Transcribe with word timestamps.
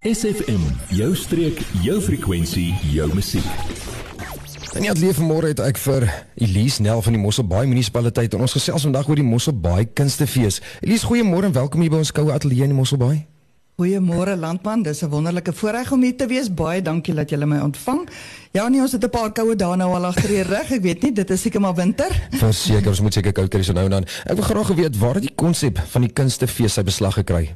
SFM, 0.00 0.62
jou 0.96 1.10
streek, 1.12 1.58
jou 1.84 1.98
frekwensie, 2.00 2.70
jou 2.88 3.04
musiek. 3.12 3.44
En 4.72 4.86
ja, 4.86 4.94
leef 4.96 5.18
môre 5.20 5.50
het 5.50 5.58
ek 5.60 5.76
vir 5.76 6.06
Elise 6.40 6.80
Nel 6.80 7.02
van 7.04 7.12
die 7.12 7.20
Mosselbaai 7.20 7.66
munisipaliteit 7.68 8.32
en 8.32 8.46
ons 8.46 8.56
gesels 8.56 8.86
vandag 8.88 9.10
oor 9.12 9.20
die 9.20 9.26
Mosselbaai 9.28 9.90
Kunstefees. 9.92 10.62
Elise, 10.80 11.04
goeiemôre 11.04 11.50
en 11.50 11.52
welkom 11.58 11.84
hier 11.84 11.92
by 11.92 12.00
ons 12.00 12.14
koue 12.16 12.32
ateljee 12.32 12.64
in 12.64 12.72
die 12.72 12.78
Mosselbaai. 12.78 13.26
Goeiemôre 13.76 14.38
landman, 14.40 14.86
dis 14.88 15.04
'n 15.04 15.12
wonderlike 15.12 15.52
voorreg 15.52 15.92
om 15.92 16.02
hier 16.02 16.16
te 16.16 16.26
wees. 16.26 16.48
Baie 16.48 16.80
dankie 16.80 17.14
dat 17.14 17.28
julle 17.28 17.46
my 17.46 17.60
ontvang. 17.60 18.08
Ja 18.52 18.68
nee, 18.68 18.80
ons 18.80 18.92
het 18.92 19.04
'n 19.04 19.10
paar 19.10 19.32
koue 19.32 19.54
dae 19.54 19.76
nou 19.76 19.94
al 19.94 20.06
agter 20.06 20.28
die 20.28 20.42
rug. 20.42 20.70
Ek 20.72 20.82
weet 20.82 21.02
nie, 21.02 21.12
dit 21.12 21.30
is 21.30 21.40
seker 21.42 21.60
maar 21.60 21.74
winter. 21.74 22.28
Verseker, 22.30 22.88
ons 22.88 23.00
moet 23.00 23.12
seker 23.12 23.32
koud 23.32 23.50
kry 23.50 23.62
so 23.62 23.72
nou 23.72 23.84
en 23.84 23.90
dan. 23.90 24.04
Ek 24.24 24.36
wil 24.36 24.44
graag 24.44 24.74
weet 24.74 24.96
waar 24.96 25.14
het 25.14 25.22
die 25.22 25.34
konsep 25.34 25.78
van 25.78 26.00
die 26.00 26.12
Kunstefees 26.12 26.72
sy 26.72 26.82
beslag 26.82 27.14
gekry? 27.14 27.54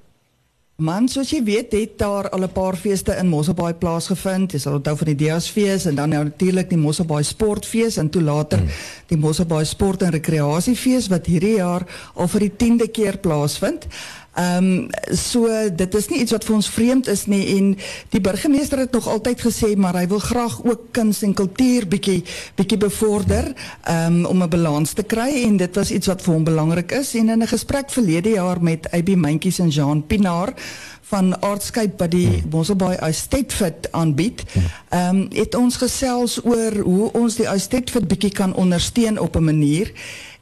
Man, 0.75 1.05
soos 1.07 1.31
jy 1.31 1.39
weet, 1.47 1.71
het 1.71 1.93
daar 2.03 2.27
al 2.35 2.43
'n 2.43 2.53
paar 2.53 2.75
feeste 2.77 3.15
in 3.15 3.29
Mosselbaai 3.29 3.75
plaasgevind. 3.75 4.53
Jy 4.53 4.59
sal 4.59 4.75
onthou 4.75 4.97
van 4.97 5.07
die 5.07 5.15
Diasfees 5.15 5.85
en 5.85 5.95
dan 5.95 6.09
nou 6.09 6.25
natuurlik 6.25 6.69
die 6.69 6.79
Mosselbaai 6.79 7.23
Sportfees 7.23 7.97
en 7.97 8.11
toe 8.11 8.23
later 8.23 8.59
hmm. 8.59 8.69
die 9.07 9.17
Mosselbaai 9.17 9.65
Sport 9.65 10.03
en 10.03 10.11
Rekreasiefees 10.11 11.07
wat 11.09 11.27
hierdie 11.27 11.57
jaar 11.57 11.87
al 12.15 12.29
vir 12.29 12.41
die 12.41 12.53
10de 12.57 12.91
keer 12.91 13.19
plaasvind. 13.19 13.87
Um, 14.35 14.89
so 15.15 15.47
dit 15.71 15.95
is 15.95 16.09
nie 16.11 16.19
iets 16.25 16.33
wat 16.35 16.45
vir 16.45 16.55
ons 16.57 16.69
vreemd 16.75 17.07
is 17.13 17.21
nie 17.31 17.43
en 17.55 17.69
die 18.11 18.21
burgemeester 18.21 18.81
het 18.83 18.97
nog 18.97 19.07
altyd 19.07 19.45
gesê 19.47 19.77
maar 19.79 19.95
hy 19.95 20.09
wil 20.11 20.19
graag 20.19 20.57
ook 20.65 20.89
kuns 20.97 21.23
en 21.23 21.37
kultuur 21.39 21.87
bietjie 21.87 22.25
bietjie 22.59 22.81
bevorder 22.83 23.53
um, 23.87 24.25
om 24.27 24.43
'n 24.43 24.51
balans 24.51 24.93
te 24.93 25.07
kry 25.07 25.45
en 25.45 25.57
dit 25.57 25.79
was 25.79 25.91
iets 25.95 26.11
wat 26.11 26.23
vir 26.23 26.35
hom 26.35 26.45
belangrik 26.45 26.93
is 26.93 27.15
in 27.15 27.31
'n 27.31 27.47
gesprek 27.47 27.91
verlede 27.91 28.35
jaar 28.35 28.63
met 28.63 28.91
AB 28.91 29.15
Mentjies 29.15 29.59
en 29.59 29.71
Jean 29.71 30.03
Pinaar 30.07 30.51
van 31.15 31.41
Artscape 31.41 31.95
wat 31.97 32.11
die 32.11 32.43
Mosselbaai 32.51 32.97
Estate 32.97 33.55
Fit 33.55 33.93
aanbied. 33.93 34.43
Ehm 34.89 35.17
um, 35.17 35.29
het 35.31 35.55
ons 35.55 35.77
gesels 35.77 36.41
oor 36.45 36.75
hoe 36.83 37.13
ons 37.13 37.37
die 37.37 37.47
Estate 37.47 37.93
Fit 37.93 38.09
bietjie 38.09 38.33
kan 38.33 38.55
ondersteun 38.55 39.21
op 39.21 39.37
'n 39.37 39.45
manier 39.45 39.93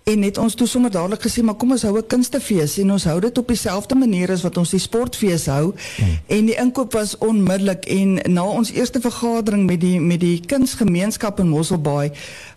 En 0.05 0.19
net 0.19 0.39
ons 0.39 0.55
toe 0.55 0.67
sommer 0.67 0.91
dadelik 0.91 1.23
gesê 1.23 1.45
maar 1.47 1.55
kom 1.55 1.71
ons 1.71 1.83
hou 1.87 1.97
'n 1.97 2.07
kunstefees 2.07 2.79
en 2.79 2.93
ons 2.93 3.05
hou 3.05 3.21
dit 3.21 3.39
op 3.39 3.49
dieselfde 3.49 3.95
manier 3.95 4.31
as 4.31 4.43
wat 4.43 4.57
ons 4.57 4.71
die 4.71 4.79
sportfees 4.79 5.47
hou. 5.47 5.75
Hmm. 5.97 6.19
En 6.27 6.45
die 6.47 6.57
inkoop 6.57 6.93
was 6.93 7.19
onmiddellik 7.19 7.85
en 7.85 8.19
na 8.33 8.45
ons 8.45 8.71
eerste 8.71 9.01
vergadering 9.01 9.67
met 9.67 9.81
die 9.81 10.01
met 10.01 10.21
die 10.21 10.41
kunsgemeenskap 10.41 11.39
in 11.39 11.49
Mosselbaai 11.49 12.11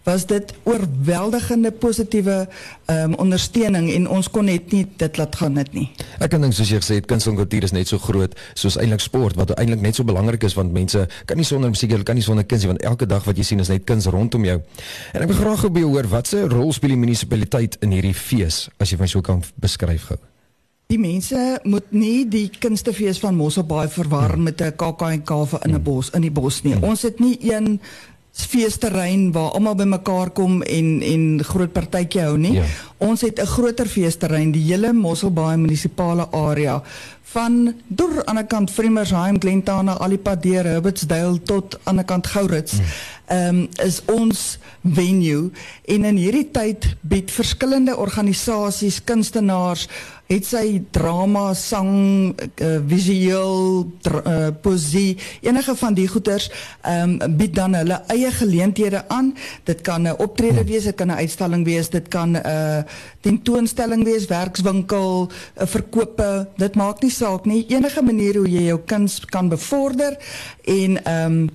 was 0.04 0.26
dit 0.26 0.54
oorweldigende 0.64 1.72
positiewe 1.72 2.48
um, 2.86 3.14
ondersteuning 3.14 3.92
en 3.94 4.10
ons 4.10 4.30
kon 4.30 4.46
net 4.46 4.72
nie 4.72 4.88
dit 4.98 5.18
laat 5.18 5.36
gaan 5.36 5.54
net 5.54 5.74
nie. 5.74 5.92
Ek 6.20 6.30
kan 6.30 6.42
dink 6.42 6.54
soos 6.54 6.70
jy 6.70 6.78
gesê 6.78 6.94
het 6.96 7.06
kuns 7.06 7.26
en 7.26 7.36
kultuur 7.36 7.64
is 7.64 7.72
net 7.72 7.88
so 7.88 7.98
groot 7.98 8.34
soos 8.54 8.78
eintlik 8.78 9.00
sport 9.00 9.36
wat 9.36 9.54
eintlik 9.60 9.82
net 9.82 9.96
so 9.96 10.04
belangrik 10.04 10.44
is 10.44 10.54
want 10.54 10.72
mense 10.72 11.08
kan 11.26 11.38
nie 11.38 11.46
sonder 11.46 11.70
musiek, 11.70 11.92
hulle 11.92 12.04
kan 12.04 12.16
nie 12.16 12.24
sonder 12.24 12.46
kuns 12.46 12.62
nie 12.62 12.68
want 12.68 12.82
elke 12.82 13.06
dag 13.06 13.24
wat 13.24 13.38
jy 13.38 13.44
sien 13.44 13.60
is 13.60 13.68
net 13.68 13.84
kuns 13.86 14.06
rondom 14.06 14.46
jou. 14.46 14.62
En 15.14 15.22
ek 15.22 15.28
wil 15.28 15.36
graag 15.36 15.72
by 15.72 15.80
jou 15.80 15.90
hoor 15.90 16.08
watse 16.08 16.48
rol 16.50 16.74
speel 16.74 16.90
die 16.90 16.98
munisipaliteit 16.98 17.35
in 17.82 17.92
hierdie 17.92 18.14
fees 18.14 18.70
as 18.80 18.92
jy 18.92 18.98
my 19.00 19.08
so 19.08 19.22
kan 19.22 19.44
beskryf 19.62 20.10
gou. 20.10 20.18
Die 20.88 21.00
mense 21.02 21.60
moet 21.64 21.88
nie 21.92 22.28
die 22.30 22.50
kunstefees 22.62 23.18
van 23.20 23.36
Mosselbaai 23.36 23.88
verwar 23.90 24.36
hmm. 24.36 24.44
met 24.44 24.62
'n 24.62 24.76
KAK&K 24.76 25.32
in 25.66 25.74
'n 25.76 25.84
bos 25.84 26.10
in 26.14 26.22
die 26.22 26.32
bos 26.32 26.62
nie. 26.62 26.74
Hmm. 26.74 26.84
Ons 26.84 27.02
het 27.02 27.20
nie 27.20 27.38
een 27.42 27.80
feesterrein 28.36 29.32
waar 29.32 29.52
almal 29.56 29.76
bymekaar 29.76 30.30
kom 30.30 30.62
en 30.62 31.02
en 31.02 31.44
groot 31.44 31.72
partytjie 31.72 32.22
hou 32.22 32.38
nie. 32.38 32.54
Ja. 32.60 32.64
Ons 32.98 33.22
het 33.22 33.40
'n 33.40 33.46
groter 33.46 33.88
feesterrein, 33.88 34.52
die 34.52 34.64
hele 34.72 34.94
Mosselbaai 34.94 35.58
munisipale 35.58 36.28
area 36.32 36.82
van 37.24 37.74
deur 37.88 38.26
aan 38.26 38.36
die 38.36 38.46
kant 38.46 38.72
Vremersheim, 38.72 39.40
Glentana, 39.40 39.98
Alipad, 39.98 40.44
Herbertsdale 40.44 41.42
tot 41.42 41.80
aan 41.84 41.96
die 41.96 42.06
kant 42.06 42.28
Gourits. 42.28 42.72
Hmm 42.72 42.86
ehm 43.26 43.48
um, 43.56 43.70
is 43.86 44.02
ons 44.06 44.58
venue 44.84 45.50
en 45.90 46.04
in 46.06 46.18
hierdie 46.18 46.46
tyd 46.54 46.86
bied 47.02 47.32
verskillende 47.34 47.96
organisasies, 47.98 49.00
kunstenaars, 49.04 49.88
het 50.26 50.46
sy 50.46 50.82
drama, 50.96 51.54
sang, 51.54 52.34
uh, 52.34 52.78
visueel, 52.88 53.86
uh, 54.10 54.48
poesie, 54.62 55.18
enige 55.46 55.76
van 55.76 55.94
die 55.98 56.08
goeters, 56.10 56.50
ehm 56.82 57.18
um, 57.22 57.36
bied 57.38 57.54
dan 57.56 57.76
hulle 57.78 58.00
eie 58.14 58.32
geleenthede 58.32 59.04
aan. 59.08 59.36
Dit 59.64 59.82
kan 59.82 60.02
'n 60.02 60.18
optrede 60.18 60.64
wees, 60.64 60.84
dit 60.84 60.96
kan 60.96 61.08
'n 61.08 61.22
uitstalling 61.22 61.66
wees, 61.66 61.90
dit 61.90 62.08
kan 62.08 62.32
'n 62.32 62.42
uh, 62.46 62.82
tentoonstelling 63.22 64.04
wees, 64.04 64.26
werkswinkel, 64.26 65.30
'n 65.62 65.68
verkope, 65.68 66.48
dit 66.58 66.76
maak 66.76 67.02
nie 67.02 67.12
saak 67.12 67.46
nie. 67.46 67.66
Enige 67.68 68.02
manier 68.02 68.36
hoe 68.36 68.50
jy 68.50 68.64
jou 68.64 68.80
kuns 68.86 69.20
kan 69.26 69.50
bevorder 69.50 70.18
en 70.64 71.04
ehm 71.04 71.32
um, 71.32 71.50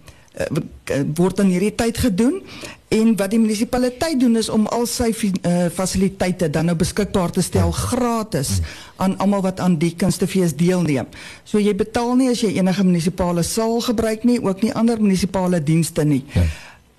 word 1.15 1.39
in 1.39 1.47
hierdie 1.47 1.75
tyd 1.75 1.99
gedoen 1.99 2.43
en 2.91 3.13
wat 3.17 3.31
die 3.31 3.39
munisipaliteit 3.39 4.19
doen 4.21 4.37
is 4.37 4.49
om 4.51 4.67
al 4.75 4.87
sy 4.91 5.13
uh, 5.15 5.69
fasiliteite 5.75 6.49
dan 6.51 6.67
nou 6.67 6.77
beskikbaar 6.79 7.31
te 7.31 7.43
stel 7.43 7.71
gratis 7.71 8.57
aan 8.99 9.15
almal 9.23 9.45
wat 9.47 9.61
aan 9.63 9.77
die 9.79 9.93
kunstefees 9.95 10.57
deelneem. 10.59 11.07
So 11.45 11.63
jy 11.63 11.75
betaal 11.79 12.17
nie 12.19 12.33
as 12.33 12.43
jy 12.43 12.57
enige 12.59 12.85
munisipale 12.85 13.47
saal 13.47 13.79
gebruik 13.87 14.27
nie, 14.27 14.41
ook 14.43 14.67
nie 14.67 14.75
ander 14.75 14.99
munisipale 14.99 15.63
dienste 15.63 16.05
nie. 16.05 16.25
Ja. 16.35 16.49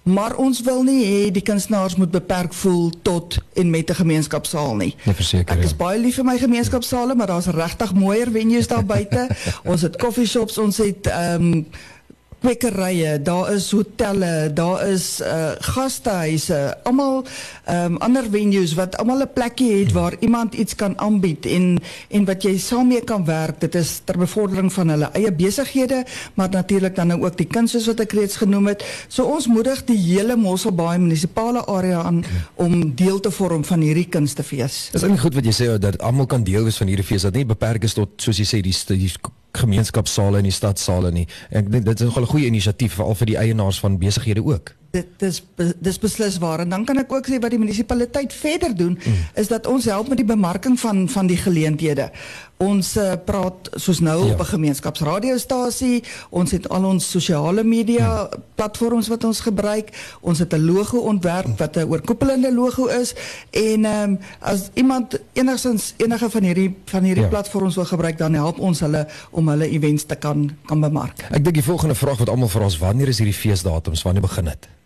Maar 0.01 0.35
ons 0.41 0.63
wil 0.65 0.81
nie 0.83 1.03
hê 1.05 1.25
die 1.29 1.43
kunstenaars 1.45 1.95
moet 1.99 2.09
beperk 2.11 2.55
voel 2.57 2.89
tot 3.05 3.37
en 3.53 3.69
met 3.69 3.89
'n 3.89 3.93
gemeenskapsaal 3.93 4.75
nie. 4.75 4.95
Nee, 5.05 5.15
verseker. 5.15 5.57
Ek 5.57 5.63
is 5.63 5.75
baie 5.75 5.99
lief 5.99 6.15
vir 6.15 6.25
my 6.25 6.37
gemeenskapsale, 6.37 7.15
maar 7.15 7.27
daar's 7.27 7.45
regtig 7.45 7.93
mooier 7.93 8.31
venues 8.31 8.67
daar 8.67 8.85
buite. 8.85 9.27
ons 9.71 9.81
het 9.81 9.97
koffieshops, 9.97 10.57
ons 10.57 10.77
het 10.77 11.07
ehm 11.07 11.51
um, 11.53 11.65
kwekkerye, 12.41 13.21
daar 13.21 13.51
is 13.53 13.69
hotelle, 13.71 14.49
daar 14.53 14.81
is 14.87 15.21
uh 15.21 15.51
gastehuise, 15.61 16.59
almal 16.83 17.21
um, 17.69 17.97
ander 18.01 18.25
venues 18.33 18.73
wat 18.73 18.97
almal 18.97 19.21
'n 19.21 19.33
plekkie 19.33 19.71
het 19.79 19.91
waar 19.91 20.15
iemand 20.19 20.53
iets 20.53 20.75
kan 20.75 20.97
aanbied 20.97 21.45
en 21.45 21.77
en 22.09 22.25
wat 22.25 22.43
jy 22.43 22.57
saam 22.57 22.87
mee 22.87 23.03
kan 23.03 23.25
werk. 23.25 23.59
Dit 23.59 23.75
is 23.75 24.01
ter 24.03 24.17
bevordering 24.17 24.73
van 24.73 24.89
hulle 24.89 25.09
eie 25.13 25.31
besighede, 25.31 26.05
maar 26.33 26.49
natuurlik 26.49 26.95
dan 26.95 27.07
nou 27.07 27.21
ook 27.23 27.37
die 27.37 27.47
kuns 27.47 27.71
soos 27.71 27.85
wat 27.85 27.99
ek 27.99 28.11
reeds 28.11 28.35
genoem 28.35 28.67
het. 28.67 28.83
So 29.07 29.23
ons 29.23 29.47
moedig 29.47 29.83
die 29.85 29.97
hele 29.97 30.35
Mosselbaai 30.35 30.97
munisipale 30.97 31.65
area 31.65 32.01
aan 32.01 32.23
om 32.55 32.95
deel 32.95 33.19
te 33.19 33.31
vorm 33.31 33.65
van 33.65 33.81
hierdie 33.81 34.09
kunstefees. 34.09 34.89
Dis 34.91 35.01
eintlik 35.01 35.21
goed 35.21 35.35
wat 35.35 35.45
jy 35.45 35.53
sê 35.53 35.77
dat 35.77 36.01
almal 36.01 36.25
kan 36.25 36.43
deel 36.43 36.63
wees 36.63 36.77
van 36.77 36.87
hierdie 36.87 37.05
fees. 37.05 37.21
Dat 37.21 37.33
nie 37.33 37.45
beperk 37.45 37.83
is 37.83 37.93
tot 37.93 38.09
soos 38.17 38.37
jy 38.37 38.45
sê 38.45 38.61
die, 38.61 38.75
die 38.87 39.11
gemeenskapsale 39.51 40.37
en 40.37 40.43
die 40.43 40.51
stadsale 40.51 41.11
nie. 41.11 41.27
Ek 41.49 41.71
dink 41.71 41.85
dit 41.85 41.99
is 41.99 42.05
nogal 42.05 42.23
'n 42.23 42.33
goeie 42.33 42.45
inisiatief 42.45 42.93
veral 42.93 43.15
vir 43.15 43.25
die 43.25 43.37
eienaars 43.37 43.79
van 43.79 43.97
besighede 43.97 44.43
ook 44.43 44.75
dit 44.91 45.07
dis 45.17 45.39
dis 45.79 45.99
beslis 45.99 46.37
waar 46.43 46.59
en 46.59 46.69
dan 46.69 46.85
kan 46.85 46.99
ek 46.99 47.11
ook 47.13 47.27
sê 47.27 47.39
wat 47.39 47.53
die 47.53 47.59
munisipaliteit 47.59 48.33
verder 48.35 48.75
doen 48.75 48.97
mm. 48.97 49.19
is 49.39 49.47
dat 49.47 49.67
ons 49.67 49.87
help 49.87 50.11
met 50.11 50.19
die 50.19 50.27
bemarking 50.27 50.79
van 50.79 51.07
van 51.09 51.27
die 51.27 51.37
geleenthede. 51.37 52.09
Ons 52.61 52.93
uh, 52.97 53.13
praat 53.25 53.69
soos 53.81 53.99
nou 53.99 54.17
ja. 54.25 54.33
op 54.33 54.39
'n 54.39 54.51
gemeenskapsradiostasie, 54.53 56.03
ons 56.29 56.51
het 56.51 56.69
al 56.69 56.85
ons 56.85 57.09
sosiale 57.09 57.63
media 57.63 58.23
mm. 58.23 58.43
platforms 58.55 59.07
wat 59.07 59.23
ons 59.23 59.39
gebruik. 59.39 59.89
Ons 60.21 60.39
het 60.39 60.53
'n 60.53 60.65
logo 60.65 60.97
ontwerp 60.97 61.57
wat 61.57 61.75
'n 61.77 61.89
oorkoepelende 61.89 62.53
logo 62.53 62.85
is 62.85 63.15
en 63.49 63.85
ehm 63.85 64.09
um, 64.09 64.19
as 64.39 64.69
iemand 64.73 65.19
enigstens 65.33 65.93
enige 65.97 66.29
van 66.29 66.43
hierdie 66.43 66.75
van 66.85 67.03
hierdie 67.03 67.23
ja. 67.23 67.29
platforms 67.29 67.75
wil 67.75 67.85
gebruik 67.85 68.17
dan 68.17 68.33
help 68.33 68.59
ons 68.59 68.79
hulle 68.79 69.07
om 69.31 69.49
hulle 69.49 69.69
events 69.69 70.05
te 70.05 70.15
kan 70.15 70.57
kan 70.65 70.79
bemark. 70.79 71.25
Ek 71.31 71.43
dink 71.43 71.55
die 71.55 71.63
volgende 71.63 71.95
vraag 71.95 72.17
wat 72.17 72.29
almal 72.29 72.47
vra 72.47 72.65
is 72.65 72.77
wanneer 72.77 73.07
is 73.07 73.17
hierdie 73.17 73.39
feesdatums? 73.39 74.01
Wanneer 74.01 74.21
begin 74.21 74.45
dit? 74.45 74.80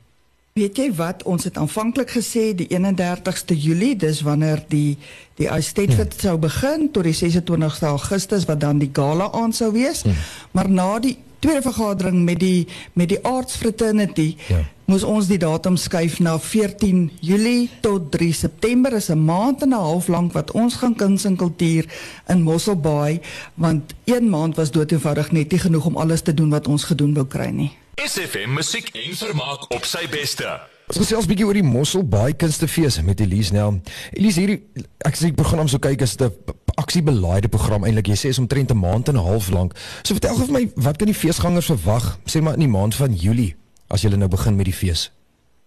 Weet 0.56 0.78
jy 0.80 0.86
wat 0.96 1.24
ons 1.28 1.44
het 1.44 1.58
aanvanklik 1.60 2.14
gesê 2.16 2.54
die 2.56 2.70
31ste 2.72 3.58
Julie 3.60 3.98
dis 4.00 4.22
wanneer 4.24 4.62
die 4.72 4.94
die 5.36 5.50
estate 5.52 5.98
fit 5.98 6.14
hmm. 6.16 6.22
sou 6.24 6.36
begin 6.40 6.86
tot 6.96 7.04
die 7.04 7.12
26ste 7.12 7.90
Augustus 7.90 8.46
wat 8.48 8.62
dan 8.64 8.80
die 8.80 8.88
gala 8.88 9.28
aan 9.36 9.52
sou 9.52 9.74
wees. 9.76 10.06
Hmm. 10.08 10.16
Maar 10.56 10.72
na 10.72 10.88
die 11.04 11.18
tweede 11.44 11.66
vergadering 11.68 12.24
met 12.24 12.40
die 12.40 12.70
met 12.94 13.12
die 13.12 13.20
Arts 13.28 13.60
Fraternity 13.60 14.30
ja. 14.48 14.64
moes 14.88 15.04
ons 15.04 15.28
die 15.28 15.42
datum 15.44 15.76
skuif 15.76 16.22
na 16.24 16.40
14 16.40 17.12
Julie 17.20 17.68
tot 17.84 18.08
3 18.16 18.32
September 18.48 18.96
is 18.96 19.12
'n 19.12 19.28
maand 19.28 19.68
en 19.68 19.76
'n 19.76 19.84
half 19.92 20.08
lank 20.08 20.40
wat 20.40 20.56
ons 20.56 20.80
gaan 20.80 20.96
kuns 20.96 21.26
en 21.26 21.36
kultuur 21.36 21.84
in 22.32 22.48
Mosselbaai 22.48 23.20
want 23.56 23.92
een 24.06 24.30
maand 24.30 24.56
was 24.56 24.72
dood 24.72 24.92
eenvoudig 24.92 25.32
net 25.32 25.52
nie 25.52 25.60
genoeg 25.60 25.86
om 25.86 25.98
alles 25.98 26.22
te 26.22 26.34
doen 26.34 26.50
wat 26.50 26.68
ons 26.68 26.84
gedoen 26.84 27.14
wou 27.14 27.28
kry 27.28 27.52
nie. 27.52 27.72
SFM 27.96 28.52
musiek 28.52 28.90
en 28.92 29.14
vermaak 29.16 29.70
op 29.72 29.86
sy 29.88 30.02
beste. 30.12 30.44
Ons 30.92 30.98
gesels 31.00 31.24
'n 31.24 31.30
bietjie 31.32 31.46
oor 31.48 31.56
die 31.56 31.64
Mossel 31.64 32.04
Baai 32.04 32.34
Kunstefees 32.36 33.02
met 33.02 33.20
Elise 33.20 33.54
nou. 33.54 33.80
Elise 34.12 34.40
hierdie 34.40 34.64
ek 35.06 35.16
sê 35.16 35.32
die 35.32 35.34
program 35.34 35.68
so 35.68 35.80
kyk 35.80 36.02
is 36.02 36.18
'n 36.20 36.30
aksiebelaide 36.76 37.48
program 37.48 37.86
eintlik. 37.86 38.08
Jy 38.08 38.16
sê 38.16 38.28
is 38.28 38.40
omtrent 38.40 38.72
'n 38.72 38.78
maand 38.78 39.08
en 39.08 39.16
'n 39.16 39.24
half 39.24 39.50
lank. 39.50 39.74
So 40.04 40.14
vertel 40.14 40.36
gou 40.36 40.46
vir 40.46 40.54
my, 40.54 40.72
wat 40.76 40.98
kan 40.98 41.08
die 41.08 41.16
feesgangers 41.16 41.66
verwag 41.66 42.20
sê 42.26 42.42
maar 42.42 42.54
in 42.54 42.60
die 42.60 42.68
maand 42.68 42.96
van 42.96 43.14
Julie 43.14 43.56
as 43.88 44.02
jy 44.02 44.10
nou 44.10 44.28
begin 44.28 44.56
met 44.56 44.66
die 44.66 44.74
fees? 44.74 45.12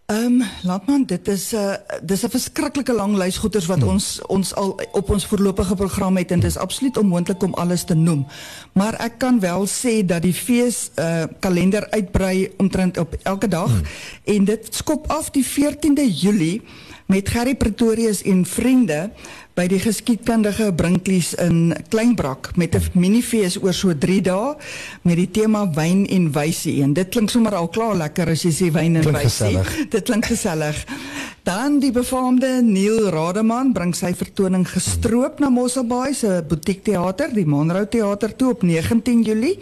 Ehm 0.09 0.41
um, 0.41 0.43
laat 0.63 0.87
man, 0.87 1.03
dit 1.05 1.29
is 1.29 1.53
'n 1.53 1.57
uh, 1.57 1.75
dis 2.03 2.23
'n 2.25 2.31
verskriklike 2.31 2.93
lang 2.93 3.17
lys 3.17 3.37
goeders 3.37 3.67
wat 3.67 3.79
hmm. 3.79 3.89
ons 3.89 4.21
ons 4.27 4.55
al 4.55 4.81
op 4.93 5.11
ons 5.11 5.27
voorlopige 5.27 5.75
program 5.75 6.17
het 6.17 6.31
en 6.31 6.41
dit 6.41 6.51
is 6.51 6.57
absoluut 6.57 6.97
onmoontlik 6.97 7.43
om 7.43 7.55
alles 7.55 7.85
te 7.85 7.95
noem. 7.95 8.27
Maar 8.73 8.95
ek 8.95 9.19
kan 9.19 9.41
wel 9.41 9.67
sê 9.67 10.05
dat 10.07 10.23
die 10.23 10.33
fees 10.35 10.91
uh 10.97 11.23
kalender 11.41 11.91
uitbrei 11.91 12.51
omtrent 12.57 12.99
op 12.99 13.17
elke 13.23 13.49
dag 13.49 13.69
hmm. 13.69 13.85
en 14.25 14.45
dit 14.45 14.75
skop 14.75 15.11
af 15.11 15.31
die 15.31 15.45
14de 15.45 16.09
Julie 16.09 16.63
met 17.07 17.29
Gerry 17.29 17.55
Pretorius 17.55 18.23
en 18.23 18.47
vriende 18.47 19.11
by 19.59 19.65
die 19.67 19.81
geskiedkundige 19.83 20.69
Brinklies 20.79 21.33
in 21.43 21.73
Kleinbrak 21.91 22.53
met 22.55 22.77
'n 22.79 22.83
minifees 22.95 23.59
oor 23.59 23.75
so 23.75 23.91
3 23.91 24.21
dae 24.23 24.55
met 25.03 25.17
die 25.17 25.31
tema 25.31 25.67
wyn 25.75 26.07
en 26.07 26.31
wysie. 26.33 26.83
En 26.83 26.93
dit 26.93 27.09
klink 27.09 27.31
sommer 27.31 27.55
al 27.55 27.69
klaar 27.69 27.97
lekker 27.97 28.29
as 28.29 28.43
jy 28.43 28.53
sê 28.53 28.71
wyn 28.71 28.97
en 28.97 29.13
wysie. 29.13 29.59
Dit 29.95 30.05
klink 30.05 30.27
gesellig. 30.27 30.87
Dan 31.43 31.81
die 31.81 31.91
befaamde 31.91 32.63
Neil 32.63 33.11
Rademan 33.11 33.73
bring 33.73 33.95
sy 33.95 34.15
vertoning 34.15 34.69
gestroop 34.69 35.41
na 35.41 35.49
Mosselbaai 35.49 36.15
se 36.15 36.45
butiekteater, 36.49 37.35
die 37.35 37.47
Monroe 37.47 37.89
Theater 37.89 38.37
toe 38.37 38.51
op 38.51 38.63
19 38.63 39.23
Julie. 39.23 39.59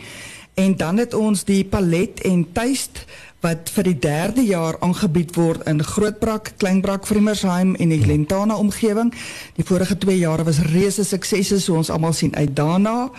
En 0.56 0.76
dan 0.76 0.96
het 0.96 1.14
ons 1.14 1.44
die 1.44 1.64
palet 1.68 2.20
en 2.24 2.46
tuist 2.56 3.02
wat 3.44 3.68
vir 3.74 3.90
die 3.90 3.98
derde 4.00 4.40
jaar 4.40 4.78
aangebied 4.80 5.34
word 5.36 5.66
in 5.68 5.82
Grootbrak, 5.84 6.54
Kleinbrak, 6.56 7.04
Vremersheim 7.04 7.74
en 7.74 7.92
die 7.92 8.00
Lentana 8.06 8.56
omgewing. 8.56 9.12
Die 9.58 9.66
vorige 9.68 9.98
2 10.00 10.16
jare 10.18 10.46
was 10.48 10.62
reuse 10.72 11.04
suksesse 11.04 11.60
so 11.60 11.76
ons 11.76 11.92
almal 11.92 12.16
sien 12.16 12.32
uit 12.40 12.56
daarna. 12.56 13.10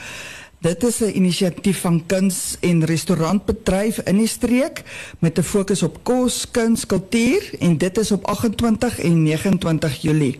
Dit 0.65 0.83
is 0.83 0.99
'n 0.99 1.13
inisiatief 1.13 1.81
van 1.85 2.05
kuns 2.05 2.57
en 2.59 2.85
restaurantbedryf 2.85 3.99
in 4.09 4.17
die 4.17 4.27
streek 4.27 4.81
met 5.19 5.37
'n 5.37 5.43
fokus 5.43 5.83
op 5.83 5.99
kos, 6.03 6.51
kuns, 6.51 6.85
kultuur 6.85 7.53
en 7.59 7.77
dit 7.77 7.97
is 7.97 8.11
op 8.11 8.25
28 8.25 8.99
en 8.99 9.23
29 9.23 10.01
Julie. 10.01 10.39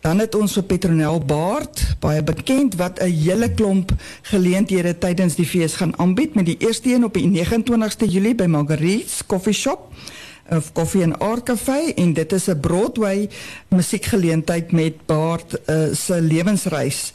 Dan 0.00 0.18
het 0.18 0.34
ons 0.34 0.54
vir 0.56 0.64
Petronel 0.64 1.18
Baard, 1.28 1.82
baie 2.00 2.22
bekend 2.24 2.74
wat 2.80 3.00
'n 3.00 3.12
hele 3.12 3.50
klomp 3.52 3.92
geleenthede 4.22 4.98
tydens 4.98 5.34
die 5.34 5.46
fees 5.46 5.74
gaan 5.74 5.98
aanbied 5.98 6.34
met 6.34 6.46
die 6.46 6.56
eerste 6.58 6.94
een 6.94 7.04
op 7.04 7.14
die 7.14 7.28
29ste 7.28 8.08
Julie 8.08 8.34
by 8.34 8.44
Marguerite's 8.44 9.20
Coffee 9.26 9.52
Shop 9.52 9.92
of 10.48 10.72
Coffee 10.72 11.04
and 11.04 11.18
Art 11.18 11.42
Cafe 11.42 11.92
en 11.96 12.12
dit 12.12 12.32
is 12.32 12.48
'n 12.48 12.60
Broadway 12.60 13.28
musiekgeleentheid 13.68 14.72
met 14.72 15.06
Baard 15.06 15.60
uh, 15.66 15.92
se 15.92 16.20
lewensreis. 16.20 17.12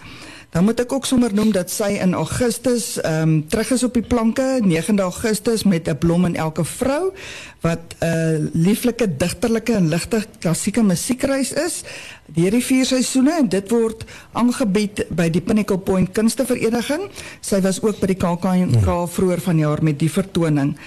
Dan 0.55 0.63
moet 0.63 0.79
ek 0.79 0.93
ook 0.95 1.03
sommer 1.03 1.33
noem 1.35 1.49
dat 1.51 1.67
sy 1.67 1.97
in 1.99 2.13
Augustus 2.15 2.93
ehm 3.01 3.21
um, 3.21 3.31
terug 3.51 3.73
is 3.75 3.81
op 3.83 3.97
die 3.97 4.05
planke 4.07 4.43
9 4.63 4.99
Augustus 5.03 5.65
met 5.67 5.89
'n 5.91 5.97
blom 5.97 6.25
in 6.25 6.35
elke 6.35 6.63
vrou 6.63 7.11
wat 7.59 7.83
'n 7.99 8.05
uh, 8.05 8.47
lieflike 8.53 9.17
digterlike 9.17 9.73
en 9.73 9.89
ligte 9.89 10.23
klassieke 10.39 10.83
musiekreis 10.83 11.51
is 11.51 11.83
deur 12.25 12.51
die 12.51 12.63
vier 12.63 12.85
seisoene 12.85 13.33
en 13.39 13.49
dit 13.49 13.69
word 13.69 14.05
aangebied 14.31 15.03
by 15.09 15.29
die 15.29 15.41
Pinnacle 15.41 15.77
Point 15.77 16.11
Kunstevereniging. 16.11 17.09
Sy 17.41 17.59
was 17.61 17.81
ook 17.81 17.99
by 17.99 18.07
die 18.07 18.21
hmm. 18.23 19.07
vroeër 19.07 19.41
vanjaar 19.41 19.83
met 19.83 19.99
die 19.99 20.11
vertoning. 20.11 20.77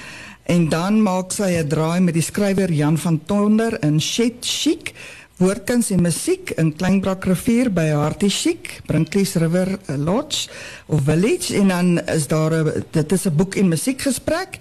En 0.42 0.68
dan 0.68 1.02
maak 1.02 1.32
sy 1.32 1.60
'n 1.60 1.68
draai 1.68 2.00
met 2.00 2.14
die 2.14 2.24
skrywer 2.24 2.72
Jan 2.72 2.98
van 2.98 3.20
Tonder 3.26 3.82
in 3.84 4.00
Shet 4.00 4.40
Chic 4.40 4.94
woordkuns 5.38 5.92
en 5.94 6.00
musiek 6.02 6.50
in 6.58 6.72
Kleinbrak 6.74 7.22
rivier 7.28 7.68
by 7.70 7.84
Hartie 7.94 8.30
Chic, 8.30 8.80
Brinklies 8.88 9.36
River 9.38 9.76
Lodge 9.94 10.48
of 10.90 11.04
Village 11.06 11.54
en 11.54 11.68
dan 11.70 12.00
is 12.10 12.26
daar 12.26 12.52
'n 12.52 12.84
dit 12.90 13.12
is 13.12 13.26
'n 13.26 13.36
boek 13.36 13.54
en 13.54 13.68
musiekgesprek 13.68 14.58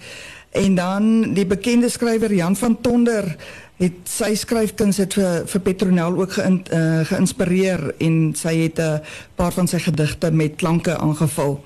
en 0.51 0.75
dan 0.75 1.33
die 1.33 1.45
bekende 1.45 1.89
skrywer 1.89 2.33
Jan 2.33 2.55
van 2.55 2.81
Tonder 2.81 3.35
het 3.77 3.93
sy 4.03 4.35
skryfkuns 4.35 4.97
het 4.97 5.13
vir 5.45 5.61
Petronel 5.61 6.17
ook 6.17 6.31
geïn, 6.33 6.65
uh, 6.73 7.05
geïnspireer 7.05 7.93
en 7.97 8.33
sy 8.35 8.55
het 8.55 8.79
'n 8.79 9.01
paar 9.35 9.51
van 9.51 9.67
sy 9.67 9.79
gedigte 9.79 10.31
met 10.31 10.55
klanke 10.55 10.97
aangevul. 10.97 11.63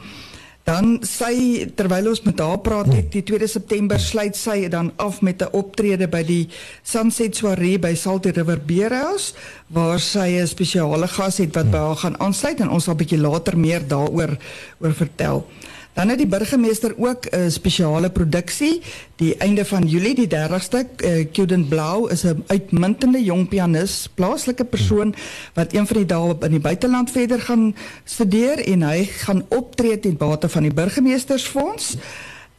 Dan 0.71 1.01
sy 1.03 1.67
terwyl 1.75 2.13
ons 2.13 2.21
met 2.23 2.39
haar 2.39 2.61
praat 2.63 2.87
net 2.87 3.09
die 3.11 3.23
2 3.27 3.47
September 3.51 3.99
sluit 3.99 4.37
sy 4.39 4.69
dan 4.71 4.93
af 5.03 5.19
met 5.19 5.43
'n 5.43 5.51
optrede 5.51 6.07
by 6.07 6.23
die 6.23 6.47
Sunset 6.83 7.35
Soiree 7.35 7.75
by 7.75 7.91
Salty 7.93 8.31
River 8.31 8.55
Beerhouse 8.55 9.33
waar 9.67 9.99
sy 9.99 10.39
'n 10.39 10.47
spesiale 10.47 11.07
gas 11.07 11.37
het 11.43 11.55
wat 11.55 11.71
by 11.71 11.77
haar 11.77 11.95
gaan 11.95 12.19
aansluit 12.19 12.61
en 12.61 12.69
ons 12.69 12.83
sal 12.83 12.93
'n 12.93 12.97
bietjie 13.03 13.19
later 13.19 13.57
meer 13.57 13.83
daaroor 13.87 14.37
oor 14.79 14.93
vertel. 14.93 15.45
Dan 15.93 16.09
het 16.09 16.17
die 16.17 16.27
burgemeester 16.27 16.93
ook 16.97 17.25
'n 17.29 17.49
spesiale 17.49 18.09
produksie 18.09 18.81
die 19.15 19.37
einde 19.37 19.65
van 19.65 19.87
Julie 19.87 20.15
die 20.15 20.27
30ste 20.27 20.85
uh, 20.97 21.25
Kuden 21.31 21.67
Blau 21.67 22.11
is 22.11 22.23
'n 22.23 22.43
uitmuntende 22.47 23.23
jong 23.23 23.47
pianis, 23.47 24.09
plaaslike 24.13 24.63
persoon 24.65 25.15
wat 25.53 25.73
een 25.73 25.87
van 25.87 25.97
die 25.97 26.05
dae 26.05 26.35
in 26.39 26.51
die 26.51 26.59
buiteland 26.59 27.11
verder 27.11 27.41
gaan 27.41 27.75
studeer 28.03 28.67
en 28.67 28.81
hy 28.81 29.03
gaan 29.05 29.45
optree 29.47 29.99
ten 29.99 30.17
bate 30.17 30.49
van 30.49 30.61
die 30.61 30.73
burgemeestersfonds. 30.73 31.95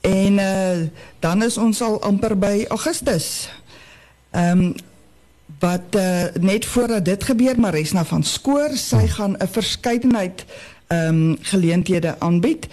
En 0.00 0.32
uh, 0.32 0.88
dan 1.18 1.42
is 1.42 1.56
ons 1.56 1.82
al 1.82 2.02
amper 2.02 2.38
by 2.38 2.64
Augustus. 2.68 3.48
Ehm 4.30 4.58
um, 4.58 4.74
wat 5.58 5.94
uh, 5.96 6.24
net 6.40 6.66
voordat 6.66 7.04
dit 7.04 7.24
gebeur 7.24 7.60
Maresna 7.60 8.04
van 8.04 8.22
Skoor, 8.22 8.70
sy 8.74 9.06
gaan 9.06 9.36
'n 9.38 9.48
verskeidenheid 9.48 10.44
ehm 10.86 11.08
um, 11.08 11.36
geleenthede 11.40 12.16
aanbied 12.18 12.66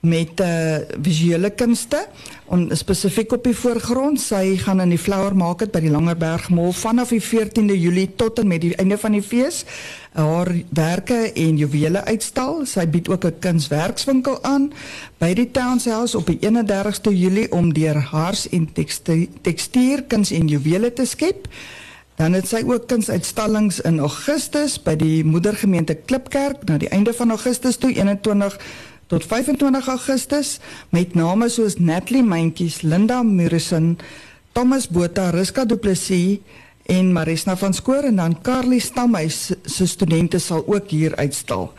met 0.00 0.40
uh, 0.40 0.76
visuele 1.02 1.50
kunste 1.50 2.06
en 2.50 2.68
spesifiek 2.76 3.32
op 3.32 3.44
die 3.44 3.56
voorgrond. 3.56 4.20
Sy 4.20 4.56
gaan 4.62 4.80
in 4.80 4.92
die 4.94 5.00
Flower 5.00 5.34
Market 5.36 5.72
by 5.74 5.80
die 5.82 5.90
Langerberg 5.90 6.48
Mall 6.54 6.74
vanaf 6.76 7.14
die 7.14 7.22
14de 7.22 7.74
Julie 7.74 8.08
tot 8.14 8.38
en 8.38 8.50
met 8.52 8.62
die 8.62 8.74
einde 8.76 8.98
van 8.98 9.16
die 9.16 9.24
fees 9.24 9.64
haar 10.16 10.48
werke 10.72 11.32
en 11.32 11.58
juwele 11.60 12.04
uitstal. 12.04 12.64
Sy 12.66 12.86
bied 12.88 13.08
ook 13.08 13.24
'n 13.24 13.38
kunswerkswinkel 13.40 14.42
aan 14.42 14.72
by 15.18 15.34
die 15.34 15.50
Townshouse 15.50 16.16
op 16.16 16.26
die 16.26 16.38
31ste 16.40 17.10
Julie 17.10 17.52
om 17.52 17.72
deur 17.72 18.00
hars 18.00 18.48
en 18.48 18.72
tekstuur 19.42 20.02
kuns 20.08 20.30
en 20.30 20.48
juwele 20.48 20.92
te 20.92 21.04
skep. 21.04 21.48
Dan 22.16 22.32
het 22.32 22.48
sy 22.48 22.62
ook 22.64 22.86
kunsuitstallings 22.88 23.80
in 23.80 23.98
Augustus 23.98 24.78
by 24.82 24.94
die 24.96 25.24
moedergemeente 25.24 25.94
Klipkerk 25.94 26.64
na 26.64 26.78
die 26.78 26.88
einde 26.88 27.12
van 27.12 27.30
Augustus 27.30 27.76
toe 27.76 27.92
21 27.92 28.58
tot 29.06 29.24
25 29.24 29.88
Augustus 29.88 30.58
met 30.90 31.14
name 31.14 31.48
soos 31.48 31.78
Natalie 31.78 32.22
Mentjies, 32.22 32.80
Linda 32.82 33.22
Murison, 33.22 33.98
Thomas 34.52 34.88
Botha, 34.88 35.30
Riska 35.30 35.64
Du 35.64 35.76
Plessis 35.76 36.40
en 36.86 37.12
Marisna 37.12 37.56
van 37.56 37.74
Skoor 37.74 38.08
en 38.08 38.16
dan 38.16 38.40
Carly 38.42 38.78
Stamhuis 38.78 39.52
se 39.64 39.86
studente 39.86 40.38
sal 40.38 40.64
ook 40.66 40.90
hier 40.90 41.16
uitstal. 41.16 41.72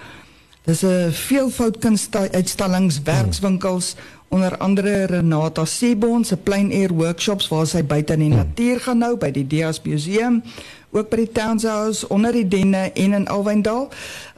Dis 0.63 0.83
'n 0.83 1.11
veelvoud 1.11 1.77
kunstuitstallings, 1.77 3.01
werkswinkels 3.03 3.95
onder 4.29 4.57
andere 4.57 5.05
Renata 5.05 5.65
Sebon 5.65 6.25
se 6.25 6.37
plein 6.37 6.71
air 6.71 6.93
workshops 6.93 7.47
waar 7.47 7.67
sy 7.67 7.83
buite 7.83 8.13
in 8.13 8.25
die 8.25 8.33
natuur 8.33 8.79
gaan 8.79 8.99
nou 9.03 9.15
by 9.17 9.31
die 9.31 9.47
Dias 9.47 9.81
Museum 9.85 10.41
ook 10.91 11.09
by 11.11 11.21
die 11.23 11.31
Townshouse 11.35 12.07
onder 12.13 12.35
die 12.35 12.47
Denne 12.47 12.87
en 12.93 13.13
in 13.13 13.27
Alwyndaal. 13.27 13.87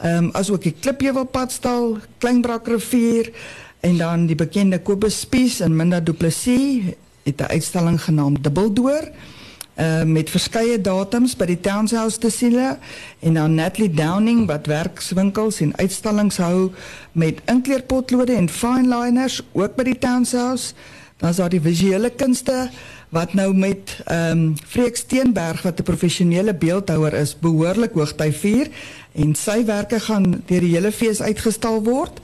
Ehm 0.01 0.29
um, 0.29 0.29
asook 0.33 0.63
die 0.65 0.75
Klipheuwelpadstal, 0.79 1.97
Kleinbrak 2.17 2.67
rivier 2.67 3.31
en 3.79 3.97
dan 3.97 4.25
die 4.27 4.35
bekende 4.35 4.79
Kobus 4.79 5.19
Spies 5.21 5.59
in 5.61 5.75
Minda 5.75 5.99
Du 5.99 6.13
Plessis 6.13 6.93
het 7.23 7.41
'n 7.41 7.51
uitstalling 7.53 8.01
genaamd 8.01 8.43
Dubbeldoor 8.43 9.11
uh, 9.79 10.03
met 10.03 10.29
verskeie 10.29 10.81
datums 10.81 11.35
by 11.39 11.45
die 11.49 11.59
Townshouse 11.63 12.19
te 12.19 12.29
sien 12.33 12.57
en 12.59 13.33
dan 13.33 13.55
Natalie 13.55 13.91
Downing 13.93 14.45
wat 14.49 14.67
werkswinkels 14.67 15.61
en 15.63 15.75
uitstallings 15.77 16.37
hou 16.37 16.71
met 17.11 17.41
inkleerpotlode 17.45 18.33
en 18.35 18.49
fine 18.49 18.89
liners 18.89 19.41
ook 19.53 19.75
by 19.75 19.83
die 19.83 19.97
Townshouse. 19.97 20.73
Dan 21.19 21.29
is 21.29 21.35
daar 21.35 21.51
die 21.51 21.61
visuele 21.61 22.09
kunste 22.09 22.69
wat 23.09 23.33
nou 23.33 23.53
met 23.53 23.95
ehm 24.05 24.31
um, 24.31 24.53
Freek 24.67 24.95
Steenberg 24.95 25.61
wat 25.61 25.79
'n 25.79 25.83
professionele 25.83 26.53
beeldhouer 26.53 27.13
is, 27.13 27.35
behoorlik 27.39 27.93
hoogty 27.93 28.31
vier 28.31 28.67
en 29.13 29.35
sy 29.35 29.65
werke 29.65 29.99
gaan 29.99 30.43
deur 30.45 30.61
die 30.61 30.75
hele 30.75 30.91
fees 30.91 31.21
uitgestal 31.21 31.83
word. 31.83 32.19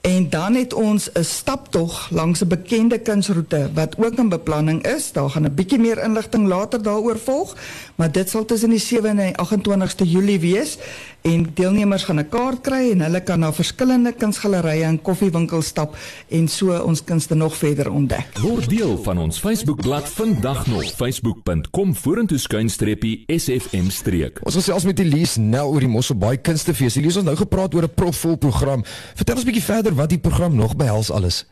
En 0.00 0.30
dan 0.30 0.54
het 0.54 0.72
ons 0.74 1.10
'n 1.12 1.22
staptog 1.22 2.08
langs 2.10 2.40
'n 2.40 2.46
bekende 2.48 2.98
kunsroete 2.98 3.70
wat 3.74 3.96
ook 3.98 4.18
in 4.18 4.28
beplanning 4.28 4.86
is. 4.86 5.12
Daar 5.12 5.30
gaan 5.30 5.44
'n 5.44 5.54
bietjie 5.54 5.78
meer 5.78 6.02
inligting 6.02 6.46
later 6.46 6.82
daaroor 6.82 7.18
volg, 7.18 7.56
maar 7.94 8.12
dit 8.12 8.30
sal 8.30 8.44
tussen 8.44 8.70
die 8.70 8.78
7 8.78 9.18
en 9.18 9.34
28ste 9.36 10.10
Julie 10.10 10.40
wees 10.40 10.78
en 11.20 11.50
deelnemers 11.54 12.04
gaan 12.04 12.18
'n 12.18 12.28
kaart 12.28 12.60
kry 12.60 12.90
en 12.90 13.00
hulle 13.00 13.20
kan 13.22 13.38
na 13.38 13.52
verskillende 13.52 14.12
kunsgalerye 14.12 14.82
en 14.82 15.02
koffiewinkels 15.02 15.66
stap 15.66 15.96
en 16.28 16.48
so 16.48 16.78
ons 16.78 17.04
kunste 17.04 17.34
nog 17.34 17.56
verder 17.56 17.90
ontdek. 17.90 18.38
Word 18.38 18.68
deel 18.68 19.02
van 19.02 19.18
ons 19.18 19.38
Facebookblad 19.38 20.08
vandag 20.08 20.66
nog 20.66 20.84
facebook.com 20.84 21.94
vorentoe 21.94 22.38
skuinstreepie 22.38 23.24
sfm 23.26 23.88
streek. 23.88 24.38
Ons 24.42 24.54
gesels 24.54 24.84
met 24.84 24.98
Elise 24.98 25.40
Nel 25.40 25.68
oor 25.68 25.80
die 25.80 25.88
Mosselbaai 25.88 26.40
Kunstefees. 26.40 26.96
Elise 26.96 27.18
ons 27.18 27.26
nou 27.26 27.36
gepraat 27.36 27.74
oor 27.74 27.82
'n 27.82 27.94
propvol 27.94 28.36
program. 28.36 28.84
Vertel 29.14 29.34
ons 29.34 29.44
'n 29.44 29.46
bietjie 29.46 29.64
verder 29.64 29.89
wat 29.94 30.08
die 30.08 30.18
program 30.18 30.54
nog 30.54 30.76
behels 30.76 31.10
alles. 31.10 31.46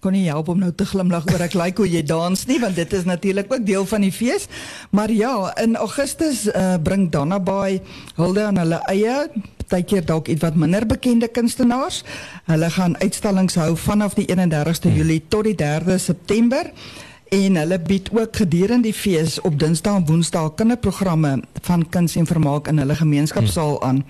kon 0.00 0.14
nie 0.16 0.30
help 0.32 0.48
om 0.48 0.60
nou 0.62 0.70
te 0.72 0.86
glimlag 0.88 1.26
oor 1.28 1.42
ek 1.44 1.54
like 1.60 1.76
hoe 1.82 1.88
jy 1.88 2.00
dans 2.08 2.46
nie 2.48 2.56
want 2.62 2.78
dit 2.78 2.92
is 2.96 3.04
natuurlik 3.04 3.52
ook 3.52 3.66
deel 3.68 3.84
van 3.84 4.00
die 4.00 4.12
fees. 4.12 4.46
Maar 4.96 5.12
ja, 5.12 5.32
in 5.60 5.76
Augustus 5.76 6.46
uh, 6.48 6.78
bring 6.82 7.10
Donna 7.12 7.40
Bay 7.40 7.82
hulde 8.16 8.46
aan 8.48 8.56
hulle 8.62 8.80
eie 8.88 9.28
partykeer 9.70 10.06
dalk 10.08 10.28
iets 10.32 10.42
wat 10.42 10.56
minder 10.56 10.86
bekende 10.86 11.28
kunstenaars. 11.28 12.02
Hulle 12.48 12.70
gaan 12.70 12.96
uitstallings 12.98 13.54
hou 13.60 13.76
vanaf 13.76 14.16
die 14.18 14.26
31ste 14.26 14.88
hmm. 14.88 14.96
Julie 14.96 15.22
tot 15.28 15.44
die 15.44 15.54
3de 15.60 16.00
September 16.00 16.72
en 17.30 17.60
hulle 17.60 17.78
bied 17.78 18.08
ook 18.16 18.40
gedurende 18.42 18.88
die 18.88 18.96
fees 18.96 19.36
op 19.46 19.58
Dinsdae 19.60 20.00
en 20.00 20.06
Woensdae 20.08 20.50
kinderprogramme 20.56 21.36
van 21.68 21.84
kuns 21.88 22.16
en 22.16 22.26
vermaak 22.26 22.72
in 22.72 22.80
hulle 22.82 22.96
gemeenskapsaal 22.98 23.76
hmm. 23.84 24.04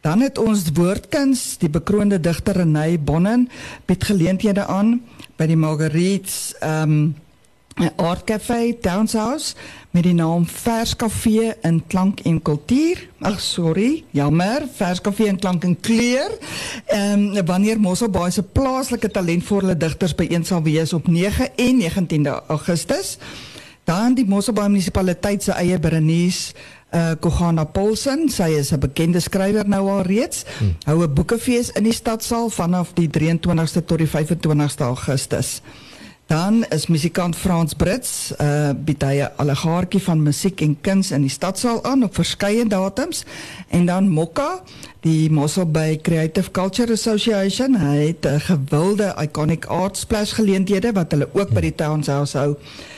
Dan 0.00 0.20
het 0.20 0.38
ons 0.38 0.62
woordkuns, 0.74 1.56
die 1.58 1.70
bekroonde 1.70 2.20
digter 2.20 2.54
Renay 2.54 3.00
Bonnen 3.00 3.48
bied 3.86 4.04
geleenthede 4.04 4.66
aan 4.66 5.00
by 5.36 5.46
die 5.50 5.58
Marguerites 5.58 6.54
ehm 6.60 6.92
um, 6.98 7.08
Art 7.96 8.24
Cafe 8.26 8.76
Downshouse 8.82 9.54
met 9.94 10.02
die 10.02 10.14
naam 10.14 10.46
Vers 10.50 10.96
Kafee 10.96 11.52
in 11.62 11.76
Klank 11.86 12.20
en 12.26 12.40
Kultuur. 12.42 13.04
Ag 13.22 13.38
sorry, 13.40 14.04
jammer, 14.10 14.64
Vers 14.74 15.00
Kafee 15.00 15.28
in 15.30 15.38
Klank 15.38 15.64
en 15.64 15.76
Kleur. 15.80 16.34
Ehm 16.86 17.36
um, 17.36 17.46
wanneer 17.46 17.80
Mosselbaai 17.80 18.30
se 18.30 18.42
plaaslike 18.42 19.10
talentvolle 19.10 19.76
digters 19.76 20.14
byeen 20.14 20.44
sal 20.44 20.62
wees 20.62 20.92
op 20.92 21.06
9 21.06 21.54
en 21.56 21.82
19de 21.82 22.34
Augustus. 22.46 23.18
Dan 23.84 24.14
die 24.14 24.26
Mosselbaai 24.26 24.68
munisipaliteit 24.68 25.42
se 25.42 25.52
eie 25.52 25.78
Berenice 25.78 26.54
uh 26.90 27.12
Kogana 27.20 27.64
Paulsen, 27.64 28.28
sy 28.28 28.56
is 28.56 28.72
'n 28.72 28.80
bekende 28.80 29.20
skrywer 29.20 29.68
nou 29.68 29.88
al 29.90 30.02
reeds. 30.02 30.44
Hmm. 30.58 30.76
Hou 30.84 31.02
'n 31.02 31.14
boekefees 31.14 31.70
in 31.70 31.84
die 31.84 31.92
stadsaal 31.92 32.50
vanaf 32.50 32.92
die 32.94 33.08
23ste 33.08 33.84
tot 33.84 33.98
die 33.98 34.08
25ste 34.08 34.84
Augustus. 34.84 35.60
Dan 36.26 36.64
is 36.68 36.86
musikant 36.86 37.36
Frans 37.36 37.74
Brits, 37.74 38.32
uh 38.40 38.70
bied 38.72 39.02
hy 39.02 39.20
'n 39.20 39.30
allegaartjie 39.36 40.02
van 40.02 40.22
musiek 40.22 40.60
en 40.60 40.80
kuns 40.80 41.10
in 41.10 41.20
die 41.20 41.30
stadsaal 41.30 41.84
aan 41.84 42.04
op 42.04 42.14
verskeie 42.14 42.66
datums 42.66 43.24
en 43.68 43.86
dan 43.86 44.08
Mokka, 44.08 44.62
die 45.00 45.30
Mossel 45.30 45.66
Bay 45.66 45.96
Creative 45.96 46.50
Culture 46.50 46.92
Association, 46.92 47.76
hy 47.76 48.06
het 48.06 48.26
'n 48.26 48.40
gewilde 48.40 49.14
iconic 49.18 49.64
art 49.64 49.96
splash 49.96 50.32
geleenthede 50.32 50.92
wat 50.92 51.10
hulle 51.10 51.28
ook 51.32 51.50
by 51.50 51.60
die 51.60 51.74
Townhouse 51.74 52.38
hou. 52.38 52.50
Ehm 52.50 52.97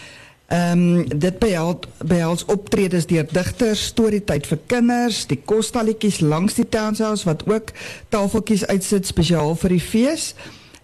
um, 0.51 1.09
dit 1.09 1.39
behels 1.39 1.89
behels 1.99 2.45
optredes 2.45 3.07
deur 3.07 3.27
digters, 3.31 3.87
storietyd 3.93 4.47
vir 4.51 4.61
kinders, 4.67 5.25
die 5.31 5.41
kostalletjies 5.45 6.21
langs 6.21 6.59
die 6.59 6.69
townhouse 6.69 7.29
wat 7.29 7.47
ook 7.49 7.73
tafeltjies 8.09 8.67
uitsit 8.67 9.07
spesiaal 9.07 9.55
vir 9.55 9.77
die 9.77 9.85
fees. 9.85 10.35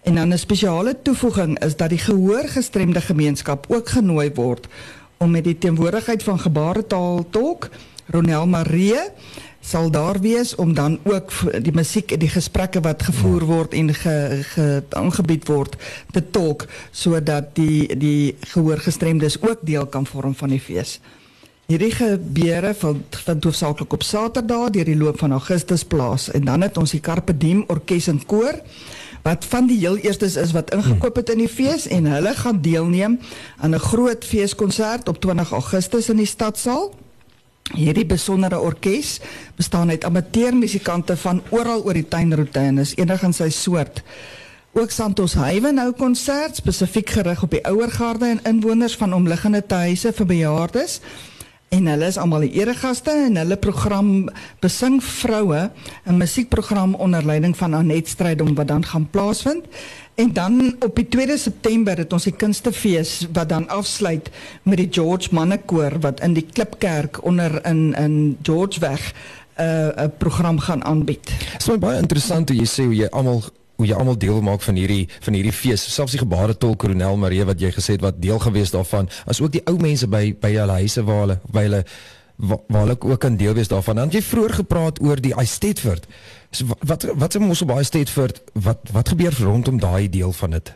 En 0.07 0.15
dan 0.15 0.33
'n 0.33 0.37
spesiale 0.37 0.95
toevoeging 1.01 1.59
is 1.59 1.75
dat 1.75 1.89
die 1.89 1.99
gehoorgestremde 1.99 3.01
gemeenskap 3.01 3.65
ook 3.67 3.89
genooi 3.89 4.31
word 4.33 4.67
om 5.17 5.31
met 5.31 5.43
die 5.43 5.57
teenwoordigheid 5.57 6.23
van 6.23 6.39
gebaretaal 6.39 7.25
tolk 7.29 7.69
Ronel 8.07 8.47
Marie 8.47 8.95
sal 9.67 9.91
daar 9.91 10.19
wees 10.23 10.55
om 10.55 10.73
dan 10.73 10.99
ook 11.03 11.31
die 11.61 11.73
musiek 11.75 12.11
en 12.15 12.21
die 12.23 12.31
gesprekke 12.31 12.79
wat 12.85 13.03
gevoer 13.03 13.43
word 13.45 13.73
en 13.75 13.93
ge, 13.93 14.15
ge 14.53 14.67
aangebied 14.89 15.47
word 15.47 15.75
te 16.15 16.23
tolk 16.31 16.67
sodat 16.91 17.51
die 17.59 17.87
die 17.99 18.35
gehoorgestremdes 18.53 19.41
ook 19.43 19.65
deel 19.67 19.87
kan 19.91 20.07
vorm 20.07 20.35
van 20.35 20.55
die 20.55 20.61
fees. 20.63 20.99
Hierdie 21.67 21.91
gebeure 21.91 22.71
van 22.79 23.01
van 23.25 23.41
hoofsaaklik 23.43 23.93
op 23.93 24.03
Saterdag 24.07 24.69
deur 24.77 24.87
die 24.87 24.95
loop 24.95 25.19
van 25.19 25.35
Augustus 25.35 25.83
plaas 25.83 26.29
en 26.31 26.45
dan 26.47 26.63
het 26.63 26.77
ons 26.77 26.95
die 26.95 27.03
Carpe 27.03 27.35
Diem 27.37 27.65
orkes 27.67 28.07
en 28.07 28.21
koor 28.25 28.61
wat 29.25 29.45
van 29.51 29.67
die 29.67 29.79
heel 29.81 29.97
eerstes 29.97 30.37
is 30.39 30.53
wat 30.55 30.71
ingekoop 30.71 31.19
het 31.19 31.33
in 31.33 31.43
die 31.43 31.51
fees 31.51 31.89
en 31.91 32.07
hulle 32.07 32.31
gaan 32.37 32.61
deelneem 32.63 33.19
aan 33.57 33.75
'n 33.75 33.83
groot 33.89 34.25
feeskonsert 34.25 35.09
op 35.09 35.19
20 35.19 35.51
Augustus 35.51 36.09
in 36.09 36.23
die 36.23 36.31
stadsaal. 36.35 36.93
Hierdie 37.75 38.05
besondere 38.07 38.59
orkes 38.59 39.17
bestaan 39.55 39.89
uit 39.89 40.05
amateurmusikante 40.07 41.17
van 41.17 41.41
oral 41.49 41.83
oor 41.83 41.97
die 41.97 42.07
tuinroete 42.07 42.59
en 42.59 42.77
is 42.79 42.93
enig 42.95 43.23
in 43.27 43.33
sy 43.35 43.49
soort. 43.51 44.03
Ook 44.77 44.91
Santos 44.93 45.33
Hywen 45.35 45.81
hou 45.81 45.91
konsert 45.97 46.61
spesifiek 46.61 47.09
gerig 47.09 47.43
op 47.43 47.51
die 47.51 47.63
ouer 47.67 47.91
garde 47.91 48.29
en 48.29 48.43
inwoners 48.45 48.95
van 48.95 49.13
omliggende 49.13 49.63
huise 49.67 50.13
vir 50.13 50.29
bejaardes. 50.29 50.99
En 51.69 51.87
hulle 51.87 52.07
is 52.07 52.17
almal 52.17 52.45
die 52.45 52.61
eregaste 52.61 53.11
en 53.11 53.35
hulle 53.35 53.57
program 53.59 54.29
besing 54.63 55.01
vroue 55.03 55.69
'n 56.07 56.17
musiekprogram 56.17 56.95
onder 56.95 57.25
leiding 57.25 57.57
van 57.57 57.75
Anet 57.75 58.07
Strydom 58.07 58.55
wat 58.55 58.67
dan 58.67 58.85
gaan 58.85 59.09
plaasvind. 59.09 59.65
En 60.15 60.33
dan 60.33 60.75
op 60.79 60.95
die 60.95 61.07
2 61.07 61.37
September 61.37 61.97
het 61.97 62.13
ons 62.13 62.23
die 62.23 62.35
kunstefees 62.35 63.27
wat 63.33 63.49
dan 63.49 63.67
afsluit 63.67 64.29
met 64.63 64.77
die 64.77 64.87
George 64.91 65.27
Mannekoor 65.31 65.99
wat 65.99 66.19
in 66.19 66.33
die 66.33 66.47
Klipkerk 66.53 67.23
onder 67.23 67.65
in 67.65 67.93
in 67.93 68.37
Georgeweg 68.41 69.13
'n 69.57 69.61
uh, 69.61 70.03
'n 70.03 70.11
program 70.17 70.59
gaan 70.59 70.83
aanbied. 70.83 71.25
Dit 71.25 71.67
is 71.67 71.77
baie 71.79 71.99
interessant 71.99 72.49
hoe 72.49 72.57
jy 72.57 72.65
sê 72.65 72.83
hoe 72.83 72.95
jy 72.95 73.07
almal 73.09 73.43
hoe 73.77 73.87
jy 73.87 73.95
almal 73.95 74.17
deel 74.17 74.41
maak 74.41 74.61
van 74.65 74.75
hierdie 74.75 75.07
van 75.21 75.37
hierdie 75.37 75.53
fees. 75.53 75.85
Selfs 75.93 76.15
die 76.15 76.21
gebaretol 76.21 76.75
Kolonel 76.75 77.17
Marie 77.17 77.45
wat 77.45 77.61
jy 77.61 77.71
gesê 77.75 77.97
het 77.97 78.05
wat 78.05 78.21
deel 78.21 78.39
gewees 78.41 78.73
daarvan, 78.73 79.09
as 79.25 79.41
ook 79.41 79.53
die 79.53 79.63
ou 79.69 79.77
mense 79.81 80.07
by 80.09 80.31
by 80.41 80.53
hulle 80.55 80.79
huise 80.81 81.03
waar 81.07 81.25
hulle 81.25 81.39
by 81.53 81.67
hulle 81.67 81.83
waar 82.37 82.83
hulle 82.83 82.97
ook 83.01 83.19
kan 83.19 83.37
deel 83.37 83.53
wees 83.57 83.69
daarvan. 83.69 83.95
Dan 83.95 84.09
jy 84.13 84.21
vroeër 84.21 84.53
gepraat 84.61 85.01
oor 85.01 85.21
die 85.21 85.33
Eisteddford. 85.33 86.05
So 86.51 86.77
wat 86.85 87.05
wat 87.13 87.31
se 87.31 87.39
mos 87.39 87.61
op 87.61 87.73
Eisteddford 87.77 88.41
wat 88.53 88.89
wat 88.93 89.13
gebeur 89.13 89.37
rondom 89.41 89.79
daai 89.79 90.09
deel 90.09 90.33
van 90.33 90.57
dit? 90.57 90.73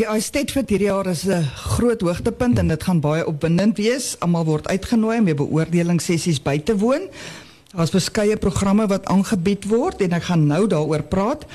Die 0.00 0.06
Eisteddford 0.10 0.68
hierdie 0.68 0.88
jaar 0.90 1.06
is 1.06 1.24
'n 1.24 1.44
groot 1.54 2.00
hoogtepunt 2.00 2.58
en 2.58 2.68
dit 2.68 2.82
gaan 2.82 3.00
baie 3.00 3.26
opwindend 3.26 3.76
wees. 3.76 4.16
Almal 4.18 4.44
word 4.44 4.68
uitgenooi 4.68 5.18
om 5.18 5.24
by 5.24 5.34
beoordelingssessies 5.34 6.42
by 6.42 6.58
te 6.58 6.76
woon. 6.76 7.08
Daar's 7.74 7.90
verskeie 7.90 8.36
programme 8.36 8.86
wat 8.86 9.06
aangebied 9.06 9.64
word 9.64 10.00
en 10.00 10.12
ek 10.12 10.22
gaan 10.22 10.46
nou 10.46 10.66
daaroor 10.66 11.02
praat. 11.02 11.46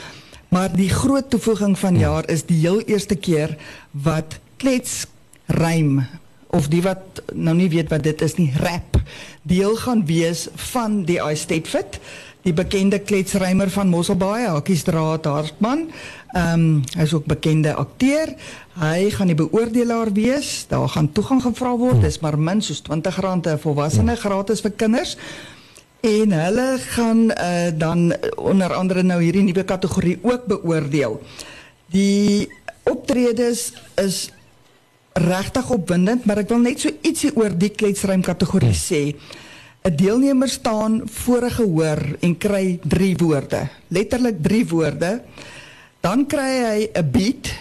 Maar 0.49 0.71
die 0.73 0.89
groot 0.89 1.29
toevoeging 1.29 1.77
van 1.79 1.93
ja. 1.93 1.99
jaar 1.99 2.29
is 2.29 2.45
die 2.45 2.59
heel 2.59 2.81
eerste 2.81 3.15
keer 3.15 3.57
wat 3.91 4.39
klets 4.57 5.05
rym 5.45 6.05
of 6.49 6.67
die 6.67 6.81
wat 6.81 7.21
nou 7.33 7.55
nie 7.55 7.69
weet 7.69 7.89
wat 7.89 8.03
dit 8.03 8.21
is 8.21 8.35
nie 8.35 8.49
rap 8.57 8.97
deel 9.41 9.75
gaan 9.75 10.05
wees 10.05 10.47
van 10.71 11.03
die 11.05 11.19
Eisteddfit 11.21 11.99
die 12.47 12.53
bekende 12.55 12.99
kletsrymer 13.03 13.69
van 13.69 13.89
Mosselbaai 13.91 14.47
Hakkiesdraad 14.47 15.27
Hartman. 15.27 15.89
Ehm 16.31 16.53
um, 16.53 16.83
hy 16.95 17.03
is 17.03 17.13
ook 17.13 17.27
bekende 17.27 17.73
akteur. 17.75 18.31
Hy 18.79 19.09
gaan 19.11 19.27
die 19.27 19.35
beoordelaar 19.35 20.13
wees. 20.15 20.65
Daar 20.69 20.87
gaan 20.89 21.11
toegang 21.11 21.41
gevra 21.43 21.75
word. 21.77 22.01
Dis 22.01 22.21
maar 22.23 22.39
min 22.39 22.61
soos 22.61 22.81
R20 22.87 23.51
'n 23.53 23.59
volwassene 23.59 24.15
gratis 24.15 24.61
vir 24.61 24.71
kinders 24.71 25.17
en 25.99 26.31
hulle 26.31 26.77
gaan 26.95 27.31
uh, 27.31 27.69
dan 27.75 28.13
onder 28.35 28.73
andere 28.73 29.03
nou 29.03 29.19
hierdie 29.21 29.43
nuwe 29.43 29.63
kategorie 29.63 30.19
ook 30.21 30.45
beoordeel. 30.47 31.19
Die 31.91 32.47
optredes 32.87 33.73
is 33.99 34.29
regtig 35.19 35.69
opwindend, 35.69 36.25
maar 36.25 36.39
ek 36.43 36.51
wil 36.53 36.63
net 36.63 36.79
so 36.79 36.93
ietsie 37.03 37.33
oor 37.35 37.51
die 37.51 37.71
kletsruim 37.75 38.23
kategorie 38.23 38.71
hmm. 38.71 38.85
sê. 38.85 39.03
'n 39.79 39.95
Deelnemer 39.95 40.49
staan 40.49 41.01
voor 41.07 41.47
'n 41.47 41.55
gehoor 41.55 42.01
en 42.19 42.37
kry 42.37 42.79
3 42.83 43.15
woorde, 43.17 43.67
letterlik 43.87 44.43
3 44.43 44.67
woorde. 44.67 45.21
Dan 45.99 46.27
kry 46.27 46.51
hy 46.63 46.79
'n 46.93 47.11
beat. 47.11 47.51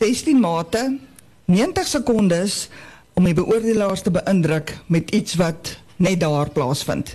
16 0.00 0.32
hmm. 0.32 0.40
mate, 0.40 0.98
90 1.44 1.86
sekondes 1.86 2.68
om 3.14 3.24
die 3.24 3.34
beoordelaars 3.34 4.02
te 4.02 4.10
beïndruk 4.10 4.78
met 4.86 5.10
iets 5.10 5.34
wat 5.34 5.76
net 6.00 6.20
daar 6.20 6.50
plaasvind. 6.50 7.14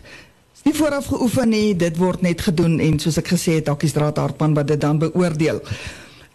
Dis 0.53 0.63
nie 0.63 0.75
vooraf 0.77 1.09
geoefen 1.11 1.49
nie, 1.49 1.75
dit 1.77 1.97
word 1.97 2.21
net 2.25 2.41
gedoen 2.45 2.79
en 2.79 2.99
soos 3.01 3.17
ek 3.21 3.33
gesê 3.33 3.59
het, 3.59 3.69
Hakkie 3.69 3.89
Straat 3.89 4.17
Hartman 4.21 4.55
wat 4.57 4.69
dit 4.71 4.81
dan 4.81 5.01
beoordeel. 5.01 5.61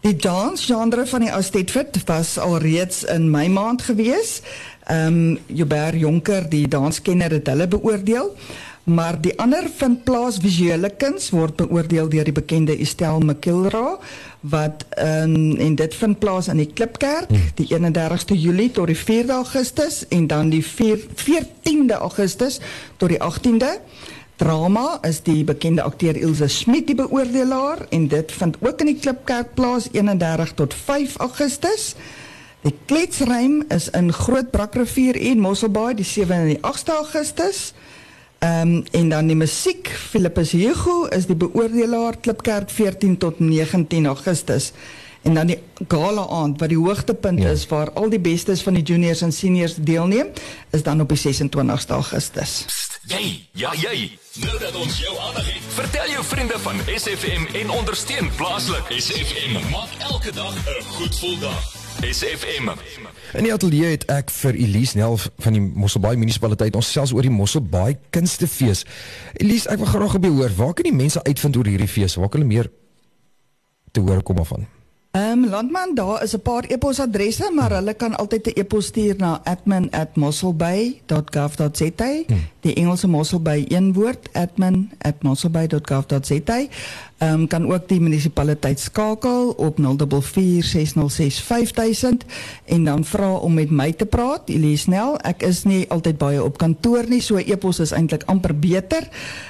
Die 0.01 0.17
dance 0.17 0.65
genre 0.65 1.05
van 1.07 1.21
die 1.27 1.31
Austetfit 1.31 1.99
was 2.09 2.39
alreeds 2.41 3.03
in 3.05 3.29
my 3.31 3.47
maand 3.53 3.83
gewees. 3.83 4.41
Ehm 4.89 5.07
um, 5.07 5.39
Joubert 5.47 5.99
Jonker, 6.01 6.49
die 6.49 6.69
danskenner 6.69 7.31
het 7.37 7.47
hulle 7.53 7.69
beoordeel. 7.69 8.33
Maar 8.85 9.21
die 9.21 9.39
ander 9.39 9.67
vind 9.77 10.05
plaas 10.05 10.39
visuele 10.41 10.89
kuns 10.97 11.31
word 11.31 11.57
beoordeel 11.61 12.09
deur 12.09 12.25
die 12.25 12.35
bekende 12.35 12.77
Estelle 12.81 13.21
McKilra 13.21 13.99
wat 14.41 14.87
um, 14.97 15.57
en 15.61 15.75
dit 15.77 15.95
vind 15.95 16.19
plaas 16.19 16.49
in 16.49 16.63
die 16.63 16.71
Klipkerk 16.73 17.29
hmm. 17.29 17.51
die 17.61 17.69
31ste 17.69 18.39
Julie 18.41 18.71
tot 18.73 18.89
die 18.89 18.97
4de 18.97 19.37
Augustus 19.37 20.07
en 20.09 20.27
dan 20.27 20.49
die 20.51 20.65
4, 20.65 21.05
14de 21.25 22.01
Augustus 22.01 22.61
tot 22.97 23.13
die 23.13 23.21
18de. 23.21 23.77
Drama 24.41 24.99
is 25.05 25.21
die 25.21 25.45
bekende 25.45 25.83
akteur 25.85 26.17
Ilse 26.17 26.49
Smit 26.49 26.87
die 26.89 26.97
beoordelaar 26.97 27.85
en 27.93 28.09
dit 28.09 28.33
vind 28.33 28.57
ook 28.65 28.81
in 28.81 28.95
die 28.95 28.97
Klipkerk 28.97 29.53
plaas 29.55 29.91
31 29.93 30.55
tot 30.57 30.75
5 30.75 31.19
Augustus. 31.21 31.93
Die 32.65 32.73
kletsruim 32.89 33.61
is 33.69 33.91
in 33.97 34.09
Groot 34.13 34.51
Brakrivier 34.51 35.17
en 35.21 35.45
Mosselbaai 35.45 35.95
die 36.01 36.09
7 36.09 36.37
en 36.37 36.49
die 36.55 36.59
8 36.65 36.89
Augustus. 36.97 37.73
Ehm 38.41 38.61
um, 38.77 38.85
en 38.91 39.09
dan 39.09 39.27
die 39.27 39.37
musiek 39.37 39.89
Philippus 39.89 40.51
Hugo 40.57 41.05
is 41.13 41.27
die 41.29 41.37
beoordelaar 41.37 42.17
Klipkerk 42.21 42.71
14 42.71 43.19
tot 43.19 43.39
19 43.39 44.07
Augustus. 44.07 44.73
en 45.23 45.35
dan 45.35 45.47
die 45.47 45.59
gala 45.89 46.23
aand 46.33 46.61
wat 46.61 46.69
die 46.69 46.79
hoogtepunt 46.79 47.43
Ja. 47.43 47.51
is 47.51 47.67
waar 47.69 47.91
al 47.93 48.09
die 48.09 48.21
bestes 48.21 48.63
van 48.63 48.75
die 48.75 48.83
juniors 48.83 49.21
en 49.23 49.33
seniors 49.33 49.75
deelneem, 49.77 50.27
is 50.71 50.83
dan 50.83 51.01
op 51.01 51.09
die 51.09 51.19
26ste 51.19 51.93
Augustus. 51.93 52.65
Jy, 53.07 53.45
ja 53.53 53.73
jy. 53.75 54.11
Nou 54.41 54.59
dat 54.59 54.75
ons 54.75 54.99
jou 54.99 55.19
aandag 55.19 55.45
het, 55.53 55.63
vertel 55.69 56.09
jou 56.11 56.25
vriende 56.25 56.59
van 56.59 56.81
SFM 56.97 57.45
en 57.55 57.71
ondersteun 57.71 58.31
plaaslik. 58.37 58.85
SFM 58.97 59.71
maak 59.71 59.93
elke 60.11 60.33
dag 60.33 60.55
'n 60.55 60.83
goed 60.85 61.15
gevoel 61.15 61.39
dag. 61.39 61.80
SFM. 62.01 62.71
In 63.37 63.45
die 63.45 63.53
ateljee 63.53 63.91
het 63.93 64.07
ek 64.09 64.31
vir 64.33 64.57
Elise 64.57 64.97
Nel 64.99 65.19
van 65.21 65.53
die 65.53 65.61
Mosselbaai 65.61 66.17
munisipaliteit 66.17 66.77
ons 66.79 66.93
selfs 66.93 67.13
oor 67.13 67.23
die 67.27 67.35
Mosselbaai 67.35 67.99
kunstefees. 68.15 68.85
Elise, 69.37 69.69
ek 69.69 69.79
wil 69.83 69.91
graag 69.93 70.15
op 70.17 70.25
jou 70.25 70.35
hoor, 70.39 70.53
waar 70.57 70.75
kan 70.75 70.85
die 70.89 70.97
mense 70.97 71.23
uitvind 71.27 71.57
oor 71.61 71.69
hierdie 71.69 71.91
fees? 71.91 72.17
Waar 72.17 72.29
kan 72.33 72.41
hulle 72.41 72.53
meer 72.53 72.69
te 73.93 74.01
hoor 74.01 74.23
kom 74.25 74.39
af 74.41 74.49
van? 74.55 74.65
Ehm 75.11 75.45
um, 75.45 75.51
landman, 75.51 75.95
daar 75.95 76.23
is 76.23 76.35
'n 76.35 76.41
paar 76.41 76.65
e-posadresse, 76.65 77.51
maar 77.55 77.73
hulle 77.73 77.95
kan 77.95 78.17
altyd 78.17 78.47
'n 78.47 78.53
e-pos 78.61 78.87
stuur 78.87 79.15
na 79.17 79.41
admin@mosselbay.gov.za. 79.45 82.23
Hmm. 82.27 82.49
Die 82.61 82.75
Engelse 82.75 83.09
Mosselbay 83.09 83.65
een 83.69 83.93
woord, 83.93 84.29
admin@mosselbay.gov.za. 84.33 86.67
Ehm 87.21 87.33
um, 87.33 87.47
kan 87.47 87.73
ook 87.73 87.89
die 87.89 88.01
munisipaliteit 88.01 88.81
skakel 88.81 89.51
op 89.51 89.79
0460655000 89.81 89.87
en 92.65 92.85
dan 92.85 93.05
vra 93.05 93.33
om 93.33 93.55
met 93.55 93.71
my 93.71 93.93
te 93.93 94.07
praat, 94.07 94.49
Elise 94.49 94.83
Snell. 94.83 95.15
Ek 95.21 95.43
is 95.43 95.63
nie 95.69 95.85
altyd 95.89 96.19
baie 96.19 96.45
op 96.45 96.59
kantoor 96.59 97.05
nie, 97.09 97.21
so 97.21 97.37
e-pos 97.37 97.79
is 97.85 97.93
eintlik 97.93 98.23
amper 98.25 98.59
beter. 98.59 99.09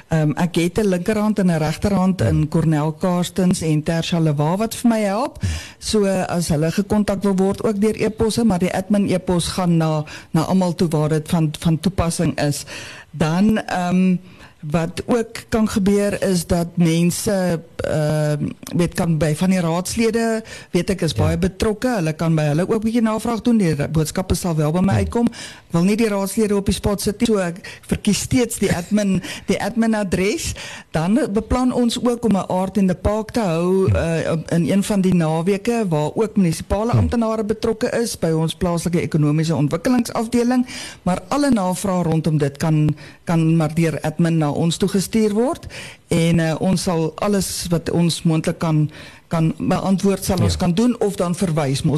Ehm 0.08 0.30
um, 0.30 0.36
ek 0.36 0.54
het 0.54 0.78
'n 0.78 0.88
linkerhand 0.88 1.38
en 1.38 1.46
'n 1.46 1.58
regterhand 1.58 2.20
in 2.20 2.48
Cornel 2.48 2.92
Karstens 2.92 3.60
en 3.60 3.82
Tersha 3.82 4.18
Lewa 4.18 4.56
wat 4.56 4.74
vir 4.74 4.90
my 4.90 5.00
help. 5.00 5.38
So 5.78 6.04
as 6.06 6.48
hulle 6.48 6.70
gekontak 6.70 7.22
wil 7.22 7.36
word 7.36 7.62
ook 7.62 7.80
deur 7.80 8.02
e-posse, 8.02 8.44
maar 8.44 8.58
die 8.58 8.74
admin 8.74 9.10
e-pos 9.10 9.46
gaan 9.46 9.76
na 9.76 10.04
na 10.30 10.42
almal 10.42 10.74
toe 10.74 10.88
waar 10.88 11.08
dit 11.08 11.28
van 11.28 11.50
van 11.58 11.80
toepassing 11.80 12.40
is. 12.40 12.64
Dan 13.10 13.58
ehm 13.58 13.96
um, 13.96 14.18
wat 14.60 15.02
ook 15.06 15.44
kan 15.48 15.68
gebeur 15.68 16.22
is 16.22 16.46
dat 16.46 16.66
mense 16.74 17.62
uh, 17.88 18.32
weet 18.76 18.94
kan 18.94 19.16
by 19.18 19.32
van 19.34 19.50
die 19.50 19.60
raadslede 19.60 20.42
weet 20.70 20.90
ek 20.90 21.06
is 21.06 21.16
baie 21.16 21.38
betrokke. 21.40 21.94
Hulle 21.96 22.12
kan 22.12 22.34
by 22.36 22.50
hulle 22.52 22.66
ook 22.68 22.82
'n 22.82 22.84
bietjie 22.84 23.02
navraag 23.02 23.40
doen. 23.40 23.56
Die 23.56 23.88
boodskappe 23.88 24.34
sal 24.34 24.56
wel 24.56 24.72
by 24.72 24.80
my 24.84 24.94
uitkom. 25.00 25.26
Ek 25.32 25.72
wil 25.72 25.82
nie 25.88 25.96
die 25.96 26.08
raadslede 26.08 26.56
op 26.56 26.66
die 26.66 26.74
spot 26.74 27.00
sit 27.00 27.20
nie. 27.20 27.26
So 27.26 27.38
ek 27.38 27.80
verkies 27.88 28.20
steeds 28.20 28.58
die 28.58 28.72
admin 28.76 29.22
die 29.46 29.62
admin 29.62 29.94
adres. 29.94 30.54
Dan 30.90 31.18
beplan 31.32 31.72
ons 31.72 31.96
ook 32.04 32.24
om 32.24 32.36
'n 32.36 32.48
aard 32.48 32.76
in 32.76 32.86
die 32.86 32.96
park 32.96 33.30
te 33.30 33.40
hou 33.40 33.88
uh, 33.92 34.32
in 34.48 34.70
een 34.70 34.82
van 34.82 35.00
die 35.00 35.14
naweke 35.14 35.88
waar 35.88 36.10
ook 36.14 36.36
munisipale 36.36 36.92
amptenare 36.92 37.44
betrokke 37.44 37.90
is 38.02 38.18
by 38.18 38.30
ons 38.30 38.54
plaaslike 38.54 39.00
ekonomiese 39.00 39.56
ontwikkelingsafdeling, 39.56 40.66
maar 41.02 41.22
alle 41.28 41.50
navrae 41.50 42.02
rondom 42.02 42.38
dit 42.38 42.56
kan 42.56 42.94
kan 43.24 43.56
maar 43.56 43.74
deur 43.74 44.00
admin 44.00 44.38
ons 44.52 44.76
toe 44.76 44.88
gestuur 44.88 45.34
word 45.34 45.66
en 46.08 46.38
uh, 46.38 46.54
ons 46.60 46.82
sal 46.82 47.12
alles 47.14 47.66
wat 47.70 47.90
ons 47.90 48.22
moontlik 48.22 48.58
kan 48.58 48.90
kan 49.30 49.52
beantwoord 49.58 50.24
sal 50.24 50.42
ons 50.42 50.56
kan 50.58 50.72
doen 50.74 50.96
of 50.98 51.14
dan 51.14 51.34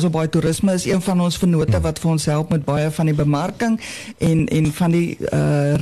op 0.04 0.12
baie 0.12 0.28
toerisme 0.28 0.72
is 0.76 0.84
een 0.84 1.00
van 1.02 1.20
ons 1.20 1.38
vennote 1.40 1.80
wat 1.80 1.98
vir 1.98 2.10
ons 2.10 2.26
help 2.28 2.52
met 2.52 2.64
baie 2.64 2.90
van 2.90 3.08
die 3.08 3.16
bemarking 3.16 3.80
en 4.18 4.44
en 4.48 4.72
van 4.72 4.90
die 4.92 5.16
uh 5.32 5.80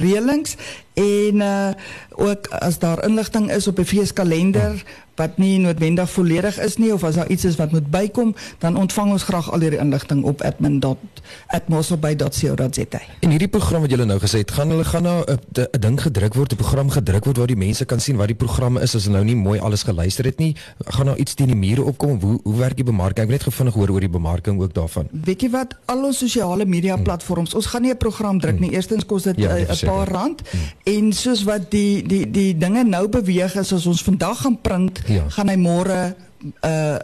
en 0.95 1.43
uh 1.43 1.73
ook 2.11 2.47
as 2.47 2.79
daar 2.79 3.05
inligting 3.05 3.50
is 3.50 3.67
op 3.67 3.79
'n 3.79 3.85
feeskalender 3.85 4.85
wat 5.21 5.37
nie 5.43 5.59
noodwendig 5.61 6.09
volledig 6.11 6.57
is 6.65 6.77
nie 6.81 6.93
of 6.95 7.05
as 7.05 7.15
daar 7.21 7.29
iets 7.29 7.45
is 7.45 7.57
wat 7.61 7.73
moet 7.77 7.91
bykom, 7.93 8.35
dan 8.59 8.77
ontvang 8.81 9.12
ons 9.17 9.25
graag 9.29 9.50
al 9.53 9.61
hierdie 9.61 9.81
inligting 9.83 10.25
op 10.25 10.41
admin.atmoselby.co.za. 10.47 13.00
En 13.21 13.31
hierdie 13.31 13.53
program 13.53 13.81
wat 13.85 13.91
julle 13.93 14.07
nou 14.09 14.19
gesê 14.23 14.39
het, 14.43 14.50
gaan 14.57 14.69
hulle 14.73 14.85
gaan 14.85 15.03
nou 15.03 15.25
'n 15.27 15.39
'n 15.61 15.81
ding 15.81 16.00
gedruk 16.00 16.35
word, 16.35 16.53
'n 16.53 16.57
program 16.57 16.91
gedruk 16.91 17.25
word 17.25 17.37
waar 17.37 17.47
die 17.47 17.57
mense 17.57 17.85
kan 17.85 18.00
sien 18.00 18.17
wat 18.17 18.27
die 18.27 18.37
programme 18.37 18.81
is 18.81 18.95
as 18.95 19.05
hulle 19.05 19.17
nou 19.17 19.25
nie 19.25 19.37
mooi 19.37 19.61
alles 19.61 19.83
geluister 19.83 20.25
het 20.25 20.39
nie. 20.39 20.57
Gaan 20.87 21.07
nou 21.07 21.17
iets 21.17 21.35
teen 21.35 21.47
die 21.47 21.57
mure 21.57 21.83
opkom? 21.83 22.21
Hoe 22.21 22.41
hoe 22.43 22.57
werk 22.57 22.77
die 22.77 22.85
bemarking? 22.85 23.19
Ek 23.19 23.27
wil 23.27 23.37
net 23.37 23.43
gevinnig 23.43 23.75
hoor 23.75 23.91
oor 23.91 24.00
die 24.00 24.09
bemarking 24.09 24.61
ook 24.61 24.75
daarvan. 24.75 25.09
Weet 25.11 25.41
jy 25.43 25.50
wat 25.50 25.77
al 25.85 26.05
ons 26.05 26.19
sosiale 26.19 26.65
media 26.65 26.97
platforms, 26.97 27.55
ons 27.55 27.66
gaan 27.66 27.83
nie 27.83 27.90
'n 27.90 27.97
program 27.97 28.40
druk 28.40 28.61
nie. 28.61 28.71
Eerstens 28.71 29.07
kos 29.07 29.23
dit 29.23 29.37
Ja, 29.37 29.49
eh, 29.49 29.55
'n 29.55 29.59
dit 29.59 29.66
ja, 29.66 29.73
is 29.73 29.83
paar 29.83 30.09
rand 30.09 30.42
en 30.85 31.12
soos 31.12 31.42
wat 31.42 31.71
die 31.71 32.03
die 32.03 32.31
die 32.31 32.57
dinge 32.57 32.85
nou 32.85 33.09
beweeg 33.09 33.55
is 33.55 33.73
as 33.73 33.87
ons 33.87 34.03
vandag 34.03 34.40
gaan 34.40 34.61
print, 34.61 35.01
Ja. 35.11 35.27
gaan 35.35 35.51
hy 35.51 35.59
môre 35.59 36.01
uh, 36.07 36.61
uh, 36.62 36.99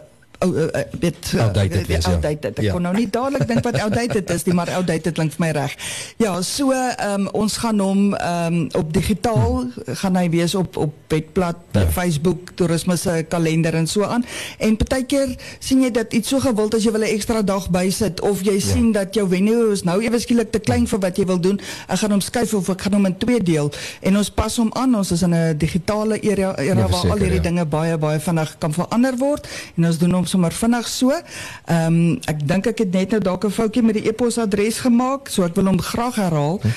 weet 0.99 1.31
uh, 1.35 1.41
Outdated 1.43 1.87
wees, 1.87 2.05
ja. 2.05 2.11
outdated. 2.11 2.57
Ek 2.59 2.63
Ja. 2.65 2.71
kon 2.73 2.81
nou 2.81 2.93
nie 2.95 3.07
dadelik 3.09 3.47
dink 3.47 3.63
wat 3.63 3.79
outdated 3.79 4.29
is 4.29 4.43
nie, 4.45 4.53
maar 4.53 4.69
outdated 4.69 5.13
klink 5.13 5.31
vir 5.33 5.45
my 5.45 5.51
reg. 5.51 5.75
Ja, 6.17 6.41
so 6.41 6.71
ehm 6.71 7.21
um, 7.21 7.27
ons 7.33 7.57
gaan 7.57 7.79
hom 7.79 8.13
ehm 8.15 8.53
um, 8.53 8.69
op 8.77 8.93
digitaal 8.93 9.65
gaan 9.85 10.15
hy 10.15 10.29
wees 10.29 10.55
op 10.55 10.77
op 10.77 10.93
Webblad, 11.07 11.55
Ja. 11.71 11.81
ja. 11.81 11.87
Facebook, 11.91 12.51
toerisme 12.55 12.95
se 12.97 13.25
kalender 13.29 13.73
en 13.73 13.87
so 13.87 14.03
aan. 14.03 14.25
En 14.59 14.77
partykeer 14.77 15.35
sien 15.59 15.81
jy 15.81 15.91
dat 15.91 16.13
iets 16.13 16.29
so 16.29 16.39
gewild 16.39 16.73
as 16.75 16.83
jy 16.83 16.91
wil 16.91 17.01
'n 17.01 17.13
ekstra 17.15 17.41
dag 17.41 17.69
bysit 17.69 18.21
of 18.21 18.41
jy 18.43 18.53
ja. 18.53 18.59
sien 18.59 18.91
dat 18.91 19.13
jou 19.13 19.27
venue 19.29 19.71
is 19.71 19.83
nou 19.83 20.01
ewe 20.03 20.19
skielik 20.19 20.51
te 20.51 20.59
klein 20.59 20.87
vir 20.87 20.99
wat 20.99 21.17
jy 21.17 21.25
wil 21.25 21.39
doen. 21.39 21.59
Ek 21.87 21.97
gaan 21.99 22.11
hom 22.11 22.21
skuif 22.21 22.53
of 22.53 22.69
ek 22.69 22.81
gaan 22.81 22.93
hom 22.93 23.05
in 23.05 23.17
twee 23.17 23.39
deel 23.43 23.71
en 24.01 24.17
ons 24.17 24.29
pas 24.29 24.55
hom 24.57 24.69
aan. 24.73 24.95
Ons 24.95 25.11
is 25.11 25.21
in 25.21 25.33
'n 25.33 25.57
digitale 25.57 26.19
era, 26.19 26.57
era 26.57 26.63
Ja, 26.63 26.75
waar 26.75 26.83
al 26.83 26.89
verseker, 26.89 27.17
hierdie 27.19 27.35
ja. 27.43 27.49
dinge 27.49 27.65
baie 27.65 27.97
bae 27.97 28.19
vinnig 28.19 28.55
kan 28.59 28.73
verander 28.73 29.17
word 29.17 29.47
en 29.77 29.85
ons 29.85 29.97
doen 29.97 30.11
hom 30.11 30.25
sommer 30.27 30.51
vinnig 30.51 30.87
so. 30.87 31.11
Ehm 31.11 31.85
um, 31.85 32.19
ek 32.25 32.47
dink 32.47 32.67
ek 32.67 32.77
het 32.77 32.91
net 32.91 33.11
nou 33.11 33.21
dalk 33.21 33.45
'n 33.45 33.51
foutjie 33.51 33.83
met 33.83 33.95
die 33.95 34.07
e-posadres 34.07 34.79
gemaak, 34.79 35.29
so 35.29 35.43
ek 35.43 35.55
wil 35.55 35.65
hom 35.65 35.81
graag 35.81 36.15
herhaal. 36.15 36.59
Hm? 36.61 36.69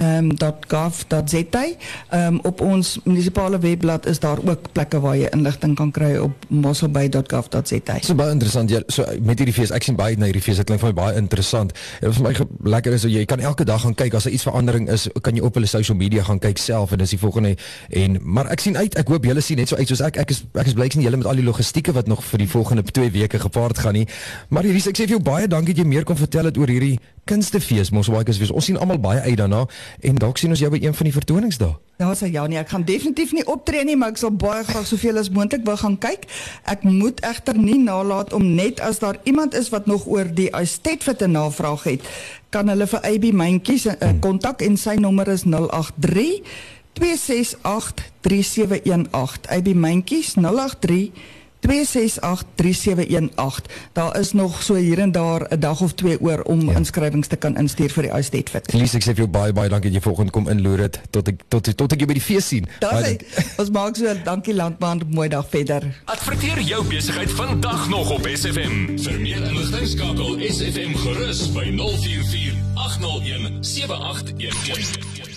Admin 0.00 0.10
a 0.10 0.20
d 0.20 0.20
m 0.20 0.26
i 0.26 0.26
n 0.26 0.26
@mosselby 0.26 0.26
m 0.26 0.26
o 0.26 0.32
s 0.32 0.38
s 0.38 1.40
l 1.40 1.46
b 1.46 1.56
a 1.56 1.64
y 1.64 1.78
um, 1.78 1.88
.gov.za. 2.00 2.26
Um, 2.28 2.40
op 2.42 2.60
ons 2.60 3.00
munisipale 3.04 3.58
webblad 3.58 4.06
is 4.06 4.18
daar 4.18 4.38
ook 4.44 4.72
plekke 4.72 5.00
waar 5.00 5.16
jy 5.16 5.28
inligting 5.30 5.74
kan 5.76 5.90
kry 5.90 6.16
op 6.16 6.32
mosselby.gov.za. 6.48 7.98
So 8.00 8.14
baie 8.14 8.30
interessant. 8.30 8.70
Jy 8.70 8.82
so 8.86 9.04
met 9.22 9.38
hierdie 9.38 9.54
fees, 9.54 9.72
ek 9.74 9.84
sien 9.86 9.96
baie 9.98 10.16
na 10.16 10.30
hierdie 10.30 10.42
fees. 10.42 10.60
Dit 10.60 10.70
klink 10.70 10.82
vir 10.82 10.92
my 10.92 10.96
baie 11.02 11.16
interessant. 11.20 11.74
En 12.00 12.14
vir 12.16 12.26
my 12.26 12.34
lekker 12.76 12.96
is 12.96 13.06
dat 13.06 13.12
jy 13.12 13.24
kan 13.28 13.40
elke 13.44 13.64
dag 13.68 13.82
gaan 13.84 13.94
kyk 13.94 14.16
as 14.16 14.28
daar 14.28 14.36
iets 14.36 14.46
verandering 14.48 14.88
is, 14.90 15.08
kan 15.20 15.36
jy 15.36 15.44
op 15.44 15.58
hulle 15.58 15.70
social 15.70 15.98
media 15.98 16.24
gaan 16.26 16.40
kyk 16.40 16.58
self 16.60 16.92
en 16.92 17.02
dis 17.02 17.14
die 17.16 17.20
volgende 17.20 17.56
en 17.88 18.18
maar 18.22 18.50
ek 18.52 18.64
sien 18.64 18.76
uit. 18.76 18.96
Ek 19.00 19.08
hoop 19.08 19.24
julle 19.28 19.44
sien 19.44 19.60
net 19.60 19.68
so 19.72 19.76
uit 19.76 19.88
soos 19.88 20.04
ek. 20.04 20.20
Ek 20.24 20.34
is 20.34 20.44
ek 20.54 20.72
is 20.72 20.76
bly 20.76 20.88
ek 20.90 20.96
sien 20.96 21.04
julle 21.04 21.20
met 21.20 21.28
al 21.28 21.40
die 21.40 21.46
logistieke 21.46 21.94
wat 21.96 22.08
nog 22.10 22.24
vir 22.24 22.44
die 22.44 22.50
volgende 22.50 22.84
2 22.86 23.12
weke 23.16 23.40
gepaard 23.42 23.78
gaan 23.78 23.98
nie. 24.00 24.06
Maar 24.48 24.68
hierdie 24.68 24.84
ek 24.90 24.96
sê 24.96 25.06
vir 25.06 25.18
jou 25.18 25.24
baie 25.24 25.48
dankie 25.50 25.74
dat 25.74 25.84
jy 25.84 25.88
meer 25.88 26.08
kon 26.08 26.18
vertel 26.18 26.50
het 26.50 26.58
oor 26.58 26.70
hierdie 26.70 26.98
kunstefees, 27.30 27.92
Mosselbaai 27.94 28.24
kunstefees. 28.26 28.52
Ons 28.54 28.70
sien 28.70 28.78
almal 28.80 28.98
baie 29.02 29.20
uit 29.20 29.36
daarna 29.38 29.66
en 30.00 30.14
dalk 30.14 30.38
sien 30.38 30.50
ons 30.50 30.60
jou 30.60 30.70
by 30.70 30.80
een 30.82 30.94
van 30.94 31.08
die 31.08 31.14
vertonings 31.14 31.58
daar. 31.58 31.78
Ja, 32.00 32.14
sê 32.16 32.30
ja 32.32 32.46
nee, 32.48 32.58
ek 32.58 32.70
gaan 32.72 32.84
definitief 32.88 33.32
nie 33.36 33.44
optree 33.44 33.84
nie, 33.84 33.96
maar 33.96 34.14
ek 34.14 34.20
sal 34.22 34.32
baie 34.32 34.64
graag 34.64 34.86
soveel 34.88 35.20
as 35.20 35.28
moontlik 35.30 35.66
wil 35.66 35.76
gaan 35.76 35.98
kyk. 36.00 36.24
Ek 36.64 36.86
moet 36.88 37.20
egter 37.28 37.58
nie 37.60 37.76
nalat 37.78 38.32
om 38.32 38.46
net 38.56 38.80
as 38.80 39.02
daar 39.02 39.18
iemand 39.28 39.54
is 39.54 39.68
wat 39.68 39.86
nog 39.90 40.06
oor 40.08 40.24
die 40.24 40.48
Estetfit 40.56 41.20
'n 41.22 41.36
navraag 41.36 41.84
het, 41.84 42.00
kan 42.50 42.68
hulle 42.68 42.86
vir 42.86 43.00
AB 43.04 43.32
Myntjies 43.32 43.86
'n 43.86 44.20
kontak 44.20 44.62
en 44.62 44.76
sy 44.76 44.94
nommer 44.96 45.28
is 45.28 45.44
083 45.44 46.40
268 46.92 48.10
3718. 48.20 49.50
AB 49.50 49.74
Myntjies 49.74 50.34
083 50.34 51.10
2683718. 51.60 51.68
Daar 53.92 54.18
is 54.18 54.32
nog 54.32 54.62
so 54.62 54.74
hier 54.74 54.98
en 54.98 55.12
daar 55.12 55.46
'n 55.48 55.58
dag 55.60 55.80
of 55.80 55.92
twee 55.92 56.20
oor 56.20 56.42
om 56.42 56.60
Ja. 56.60 56.76
inskrywings 56.76 57.26
te 57.26 57.36
kan 57.36 57.56
instuur 57.56 57.90
vir 57.90 58.02
die 58.02 58.12
Estetfit. 58.12 58.72
Elise, 58.72 58.96
ek 58.96 59.02
sê 59.02 59.06
vir 59.06 59.14
jou 59.16 59.28
baie 59.28 59.52
baie 59.52 59.68
dankie 59.68 59.90
dat 59.90 60.02
jy 60.02 60.08
volgende 60.08 60.30
kom 60.30 60.48
inloer 60.48 60.78
het 60.78 61.00
tot 61.10 61.28
ek 61.28 61.40
tot 61.48 61.76
tot 61.76 61.92
ek 61.92 61.98
jou 61.98 62.06
by 62.06 62.12
die 62.14 62.22
fees 62.22 62.48
sien. 62.48 62.66
Daar 62.78 63.02
dankie. 63.02 63.26
ons 63.60 63.70
maak 63.70 63.96
so 63.96 64.14
dankie 64.24 64.54
landman, 64.54 65.02
mooi 65.08 65.28
dag 65.28 65.46
verder. 65.48 65.82
Adverteer 66.04 66.60
jou 66.60 66.84
besigheid 66.84 67.30
vandag 67.30 67.88
nog 67.88 68.10
op 68.10 68.26
SFM. 68.34 68.98
Vir 68.98 69.20
meer 69.20 69.42
inligting 69.42 69.88
skakel 69.88 70.38
SFM 70.40 70.94
gerus 70.94 71.52
by 71.52 71.64
044 71.76 72.54
801 72.74 73.64
7811. 73.64 75.29